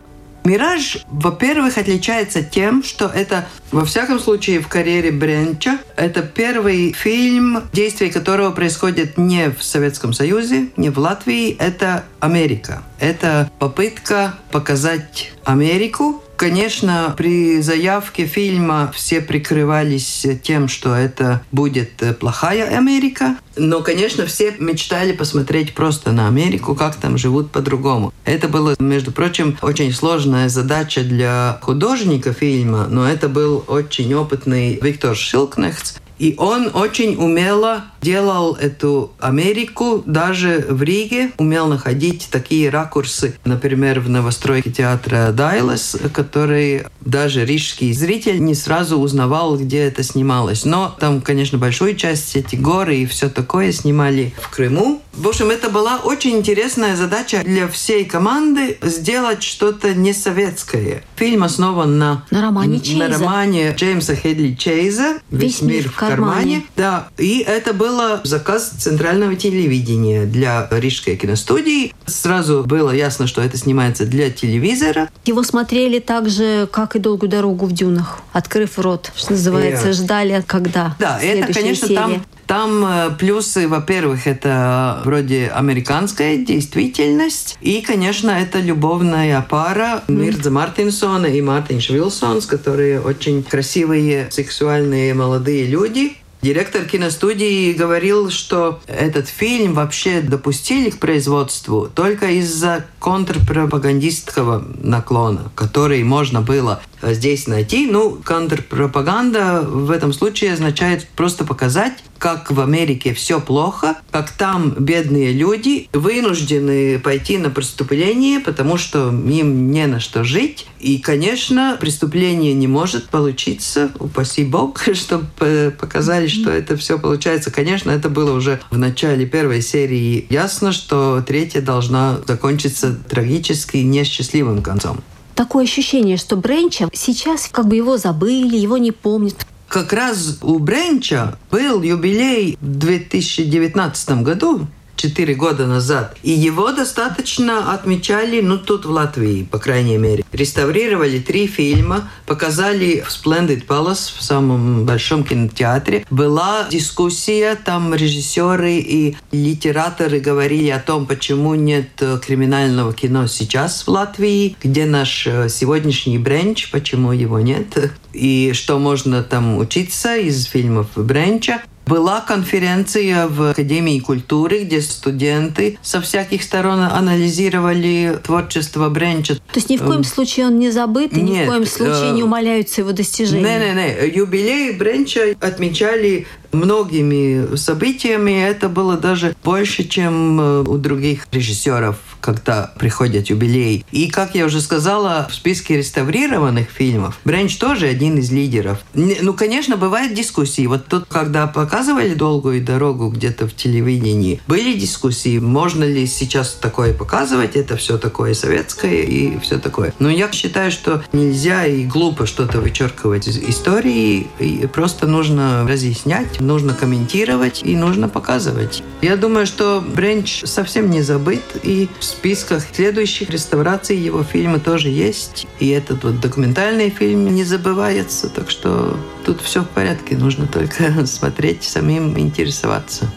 Мираж, 0.44 0.98
во-первых, 1.08 1.78
отличается 1.78 2.42
тем, 2.42 2.82
что 2.82 3.06
это, 3.06 3.46
во 3.70 3.84
всяком 3.84 4.18
случае, 4.18 4.60
в 4.60 4.68
карьере 4.68 5.12
Бренча, 5.12 5.78
это 5.96 6.22
первый 6.22 6.92
фильм, 6.92 7.62
действие 7.72 8.10
которого 8.10 8.50
происходит 8.50 9.18
не 9.18 9.50
в 9.50 9.62
Советском 9.62 10.12
Союзе, 10.12 10.68
не 10.76 10.90
в 10.90 10.98
Латвии, 10.98 11.56
это 11.58 12.04
Америка. 12.18 12.82
Это 12.98 13.50
попытка 13.58 14.34
показать 14.50 15.32
Америку 15.44 16.21
Конечно, 16.42 17.14
при 17.16 17.60
заявке 17.60 18.26
фильма 18.26 18.90
все 18.92 19.20
прикрывались 19.20 20.26
тем, 20.42 20.66
что 20.66 20.92
это 20.92 21.40
будет 21.52 22.02
плохая 22.18 22.76
Америка. 22.76 23.36
Но, 23.56 23.80
конечно, 23.80 24.26
все 24.26 24.52
мечтали 24.58 25.12
посмотреть 25.12 25.72
просто 25.72 26.10
на 26.10 26.26
Америку, 26.26 26.74
как 26.74 26.96
там 26.96 27.16
живут 27.16 27.52
по-другому. 27.52 28.12
Это 28.24 28.48
было, 28.48 28.74
между 28.80 29.12
прочим, 29.12 29.56
очень 29.62 29.92
сложная 29.92 30.48
задача 30.48 31.04
для 31.04 31.60
художника 31.62 32.32
фильма, 32.32 32.88
но 32.90 33.08
это 33.08 33.28
был 33.28 33.64
очень 33.68 34.12
опытный 34.12 34.80
Виктор 34.82 35.14
Шилкнехц, 35.14 35.98
и 36.18 36.34
он 36.38 36.72
очень 36.74 37.14
умело 37.14 37.84
делал 38.02 38.54
эту 38.54 39.12
Америку 39.20 40.02
даже 40.06 40.66
в 40.68 40.82
Риге, 40.82 41.32
умел 41.38 41.68
находить 41.68 42.28
такие 42.30 42.68
ракурсы, 42.70 43.34
например, 43.44 44.00
в 44.00 44.08
новостройке 44.08 44.70
театра 44.70 45.32
Дайлас, 45.32 45.96
который 46.12 46.84
даже 47.00 47.44
рижский 47.44 47.92
зритель 47.92 48.42
не 48.44 48.54
сразу 48.54 48.98
узнавал, 48.98 49.56
где 49.56 49.78
это 49.78 50.02
снималось. 50.02 50.64
Но 50.64 50.94
там, 50.98 51.20
конечно, 51.20 51.58
большую 51.58 51.96
часть 51.96 52.36
эти 52.36 52.56
горы 52.56 52.96
и 52.96 53.06
все 53.06 53.28
такое 53.28 53.72
снимали 53.72 54.34
в 54.40 54.50
Крыму. 54.50 55.02
В 55.12 55.28
общем, 55.28 55.50
это 55.50 55.68
была 55.68 55.98
очень 55.98 56.38
интересная 56.38 56.96
задача 56.96 57.42
для 57.44 57.68
всей 57.68 58.04
команды 58.04 58.78
сделать 58.82 59.42
что-то 59.42 59.94
не 59.94 60.12
советское. 60.12 61.04
Фильм 61.16 61.44
основан 61.44 61.98
на, 61.98 62.24
на 62.30 62.42
романе 62.42 62.80
Чейза. 62.80 63.08
На 63.08 63.18
романе 63.18 63.72
Джеймса 63.76 64.16
Хедли 64.16 64.54
Чейза 64.54 65.18
«Весь, 65.30 65.60
Весь 65.60 65.62
мир 65.62 65.88
в 65.88 65.94
кармане». 65.94 66.22
кармане. 66.32 66.62
Да, 66.76 67.08
и 67.18 67.44
это 67.46 67.74
было 67.92 68.20
заказ 68.24 68.70
центрального 68.78 69.36
телевидения 69.36 70.24
для 70.24 70.66
Рижской 70.70 71.16
киностудии. 71.16 71.92
Сразу 72.06 72.64
было 72.64 72.90
ясно, 72.90 73.26
что 73.26 73.42
это 73.42 73.58
снимается 73.58 74.06
для 74.06 74.30
телевизора. 74.30 75.10
Его 75.26 75.42
смотрели 75.42 75.98
так 75.98 76.30
же, 76.30 76.66
как 76.72 76.96
и 76.96 76.98
«Долгую 76.98 77.28
дорогу 77.28 77.66
в 77.66 77.72
дюнах», 77.72 78.20
открыв 78.32 78.78
рот, 78.78 79.12
что 79.14 79.32
называется, 79.32 79.88
yeah. 79.88 79.92
ждали, 79.92 80.44
когда 80.46 80.96
Да, 80.98 81.20
это, 81.20 81.52
конечно, 81.52 81.88
серия. 81.88 82.00
там 82.00 82.24
там 82.46 82.84
э, 82.84 83.10
плюсы, 83.18 83.66
во-первых, 83.66 84.26
это 84.26 85.00
вроде 85.04 85.48
американская 85.54 86.36
действительность. 86.36 87.56
И, 87.62 87.80
конечно, 87.80 88.30
это 88.30 88.58
любовная 88.58 89.40
пара 89.48 90.02
Мирза 90.08 90.50
Мартинсона 90.50 91.26
и 91.26 91.40
Мартин 91.40 91.80
Швилсонс, 91.80 92.44
которые 92.44 93.00
очень 93.00 93.42
красивые, 93.42 94.28
сексуальные 94.30 95.14
молодые 95.14 95.66
люди. 95.66 96.16
Директор 96.42 96.84
киностудии 96.84 97.72
говорил, 97.72 98.28
что 98.28 98.80
этот 98.88 99.28
фильм 99.28 99.74
вообще 99.74 100.20
допустили 100.20 100.90
к 100.90 100.98
производству 100.98 101.88
только 101.94 102.30
из-за 102.32 102.84
контрпропагандистского 102.98 104.66
наклона, 104.82 105.52
который 105.54 106.02
можно 106.02 106.40
было 106.40 106.82
здесь 107.02 107.46
найти. 107.46 107.86
Ну, 107.86 108.20
контрпропаганда 108.24 109.62
в 109.62 109.90
этом 109.90 110.12
случае 110.12 110.52
означает 110.52 111.06
просто 111.08 111.44
показать, 111.44 111.94
как 112.22 112.52
в 112.52 112.60
Америке 112.60 113.14
все 113.14 113.40
плохо, 113.40 113.96
как 114.12 114.30
там 114.30 114.70
бедные 114.78 115.32
люди 115.32 115.88
вынуждены 115.92 117.00
пойти 117.00 117.36
на 117.36 117.50
преступление, 117.50 118.38
потому 118.38 118.76
что 118.76 119.08
им 119.08 119.72
не 119.72 119.86
на 119.86 119.98
что 119.98 120.22
жить. 120.22 120.66
И, 120.78 120.98
конечно, 120.98 121.76
преступление 121.80 122.54
не 122.54 122.68
может 122.68 123.08
получиться, 123.08 123.90
упаси 123.98 124.44
бог, 124.44 124.80
чтобы 124.94 125.74
показали, 125.80 126.28
что 126.28 126.50
это 126.50 126.76
все 126.76 126.96
получается. 126.96 127.50
Конечно, 127.50 127.90
это 127.90 128.08
было 128.08 128.32
уже 128.32 128.60
в 128.70 128.78
начале 128.78 129.26
первой 129.26 129.60
серии 129.60 130.24
ясно, 130.30 130.70
что 130.70 131.24
третья 131.26 131.60
должна 131.60 132.20
закончиться 132.28 132.94
трагически 133.08 133.78
несчастливым 133.78 134.62
концом 134.62 135.02
такое 135.34 135.64
ощущение, 135.64 136.16
что 136.16 136.36
Бренча 136.36 136.88
сейчас 136.92 137.48
как 137.50 137.68
бы 137.68 137.76
его 137.76 137.96
забыли, 137.96 138.56
его 138.56 138.78
не 138.78 138.92
помнят. 138.92 139.46
Как 139.68 139.92
раз 139.92 140.38
у 140.42 140.58
Бренча 140.58 141.38
был 141.50 141.82
юбилей 141.82 142.58
в 142.60 142.78
2019 142.78 144.22
году, 144.22 144.66
4 145.02 145.34
года 145.34 145.66
назад. 145.66 146.16
И 146.22 146.30
его 146.30 146.70
достаточно 146.70 147.74
отмечали, 147.74 148.40
ну, 148.40 148.56
тут 148.56 148.84
в 148.84 148.90
Латвии, 148.90 149.42
по 149.42 149.58
крайней 149.58 149.98
мере. 149.98 150.24
Реставрировали 150.32 151.18
три 151.18 151.48
фильма, 151.48 152.08
показали 152.24 153.04
в 153.06 153.08
Splendid 153.08 153.66
Palace, 153.66 154.12
в 154.16 154.22
самом 154.22 154.86
большом 154.86 155.24
кинотеатре. 155.24 156.06
Была 156.08 156.68
дискуссия, 156.70 157.56
там 157.56 157.94
режиссеры 157.94 158.76
и 158.76 159.16
литераторы 159.32 160.20
говорили 160.20 160.70
о 160.70 160.78
том, 160.78 161.06
почему 161.06 161.54
нет 161.56 161.88
криминального 162.24 162.92
кино 162.92 163.26
сейчас 163.26 163.82
в 163.82 163.88
Латвии, 163.88 164.56
где 164.62 164.86
наш 164.86 165.26
э, 165.26 165.48
сегодняшний 165.48 166.18
бренч, 166.18 166.70
почему 166.70 167.12
его 167.12 167.40
нет, 167.40 167.92
и 168.12 168.52
что 168.54 168.78
можно 168.78 169.22
там 169.22 169.58
учиться 169.58 170.16
из 170.16 170.44
фильмов 170.44 170.88
Бренча. 170.96 171.62
Была 171.84 172.20
конференция 172.20 173.26
в 173.26 173.50
Академии 173.50 173.98
культуры, 173.98 174.60
где 174.60 174.80
студенты 174.80 175.78
со 175.82 176.00
всяких 176.00 176.44
сторон 176.44 176.78
анализировали 176.78 178.20
творчество 178.22 178.88
Бренча. 178.88 179.34
То 179.34 179.40
есть 179.56 179.68
ни 179.68 179.76
в 179.76 179.80
коем 179.82 179.98
эм, 179.98 180.04
случае 180.04 180.46
он 180.46 180.60
не 180.60 180.70
забыт, 180.70 181.12
и 181.12 181.20
Нет, 181.20 181.40
ни 181.40 181.44
в 181.44 181.48
коем 181.48 181.66
случае 181.66 182.12
не 182.12 182.20
э, 182.20 182.24
умаляются 182.24 182.82
его 182.82 182.92
достижения? 182.92 183.42
Не-не-не. 183.42 184.16
Юбилей 184.16 184.72
Бренча 184.72 185.34
отмечали 185.40 186.28
многими 186.52 187.56
событиями. 187.56 188.42
Это 188.42 188.68
было 188.68 188.96
даже 188.96 189.34
больше, 189.42 189.84
чем 189.84 190.40
э, 190.40 190.60
у 190.62 190.78
других 190.78 191.26
режиссеров, 191.32 191.96
когда 192.20 192.72
приходят 192.78 193.28
юбилей. 193.28 193.84
И, 193.90 194.08
как 194.08 194.34
я 194.34 194.46
уже 194.46 194.60
сказала, 194.60 195.26
в 195.30 195.34
списке 195.34 195.76
реставрированных 195.76 196.68
фильмов 196.70 197.18
Бренч 197.24 197.56
тоже 197.56 197.86
один 197.86 198.18
из 198.18 198.30
лидеров. 198.30 198.78
Ну, 198.94 199.34
конечно, 199.34 199.76
бывают 199.76 200.14
дискуссии. 200.14 200.66
Вот 200.66 200.86
тут, 200.86 201.06
когда 201.08 201.46
показывали 201.46 202.14
«Долгую 202.14 202.62
дорогу» 202.62 203.08
где-то 203.08 203.48
в 203.48 203.54
телевидении, 203.54 204.40
были 204.46 204.78
дискуссии, 204.78 205.38
можно 205.38 205.84
ли 205.84 206.06
сейчас 206.06 206.52
такое 206.52 206.94
показывать, 206.94 207.56
это 207.56 207.76
все 207.76 207.98
такое 207.98 208.34
советское 208.34 209.02
и 209.02 209.38
все 209.40 209.58
такое. 209.58 209.92
Но 209.98 210.08
я 210.10 210.30
считаю, 210.32 210.70
что 210.70 211.02
нельзя 211.12 211.66
и 211.66 211.84
глупо 211.84 212.26
что-то 212.26 212.60
вычеркивать 212.60 213.26
из 213.26 213.38
истории, 213.38 214.26
и 214.38 214.66
просто 214.66 215.06
нужно 215.06 215.66
разъяснять, 215.68 216.40
нужно 216.40 216.74
комментировать 216.74 217.62
и 217.64 217.74
нужно 217.74 218.08
показывать. 218.08 218.82
Я 219.00 219.16
думаю, 219.16 219.31
что 219.46 219.80
Бренч 219.80 220.44
совсем 220.44 220.90
не 220.90 221.02
забыт, 221.02 221.42
и 221.62 221.88
в 221.98 222.04
списках 222.04 222.62
следующих 222.72 223.30
реставраций 223.30 223.96
его 223.96 224.22
фильмы 224.22 224.60
тоже 224.60 224.88
есть. 224.88 225.46
И 225.58 225.68
этот 225.68 226.04
вот 226.04 226.20
документальный 226.20 226.90
фильм 226.90 227.26
не 227.34 227.44
забывается, 227.44 228.28
так 228.28 228.50
что 228.50 228.98
тут 229.24 229.40
все 229.40 229.62
в 229.62 229.68
порядке, 229.68 230.16
нужно 230.16 230.46
только 230.46 231.06
смотреть, 231.06 231.64
самим 231.64 232.18
интересоваться. 232.18 233.10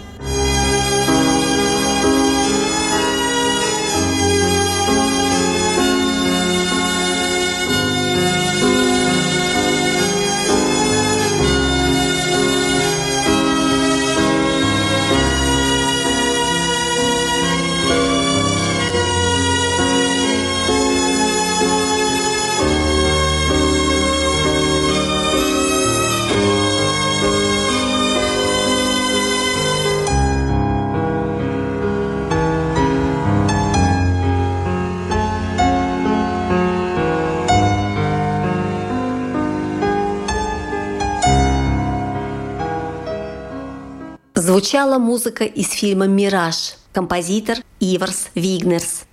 Звучала 44.65 44.97
музыка 44.97 45.43
из 45.43 45.69
фильма 45.69 46.07
«Мираж», 46.07 46.77
композитор 46.91 47.57
Иварс 47.79 48.29
Вигнерс. 48.33 49.03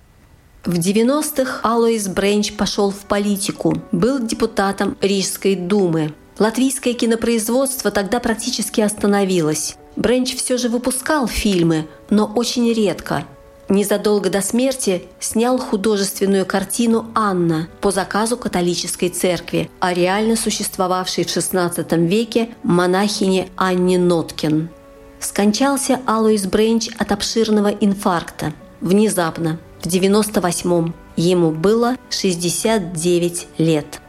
В 0.65 0.79
90-х 0.79 1.59
Алоис 1.61 2.07
Бренч 2.07 2.53
пошел 2.53 2.89
в 2.89 3.05
политику, 3.05 3.75
был 3.91 4.17
депутатом 4.17 4.97
Рижской 4.99 5.53
думы. 5.53 6.15
Латвийское 6.39 6.95
кинопроизводство 6.95 7.91
тогда 7.91 8.19
практически 8.19 8.81
остановилось. 8.81 9.75
Бренч 9.95 10.35
все 10.35 10.57
же 10.57 10.69
выпускал 10.69 11.27
фильмы, 11.27 11.87
но 12.09 12.25
очень 12.25 12.73
редко. 12.73 13.23
Незадолго 13.69 14.31
до 14.31 14.41
смерти 14.41 15.03
снял 15.19 15.59
художественную 15.59 16.47
картину 16.47 17.11
«Анна» 17.13 17.69
по 17.79 17.91
заказу 17.91 18.37
католической 18.37 19.09
церкви 19.09 19.69
о 19.79 19.93
реально 19.93 20.35
существовавшей 20.35 21.25
в 21.25 21.27
XVI 21.27 22.07
веке 22.07 22.49
монахине 22.63 23.49
Анне 23.55 23.99
Ноткин– 23.99 24.69
Скончался 25.23 26.01
Алоис 26.05 26.45
Бренч 26.45 26.89
от 26.97 27.13
обширного 27.13 27.69
инфаркта. 27.69 28.51
Внезапно, 28.81 29.57
в 29.81 29.87
98-м. 29.87 30.93
Ему 31.15 31.51
было 31.51 31.95
69 32.09 33.47
лет. 33.57 34.01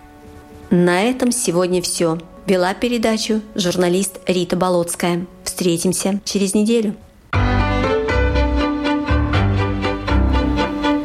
На 0.71 1.05
этом 1.05 1.31
сегодня 1.31 1.81
все. 1.81 2.19
Вела 2.47 2.75
передачу 2.75 3.43
журналист 3.55 4.19
Рита 4.27 4.57
Болотская. 4.57 5.25
Встретимся 5.45 6.21
через 6.25 6.53
неделю. 6.53 6.97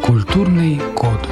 Культурный 0.03 0.81
код. 0.95 1.28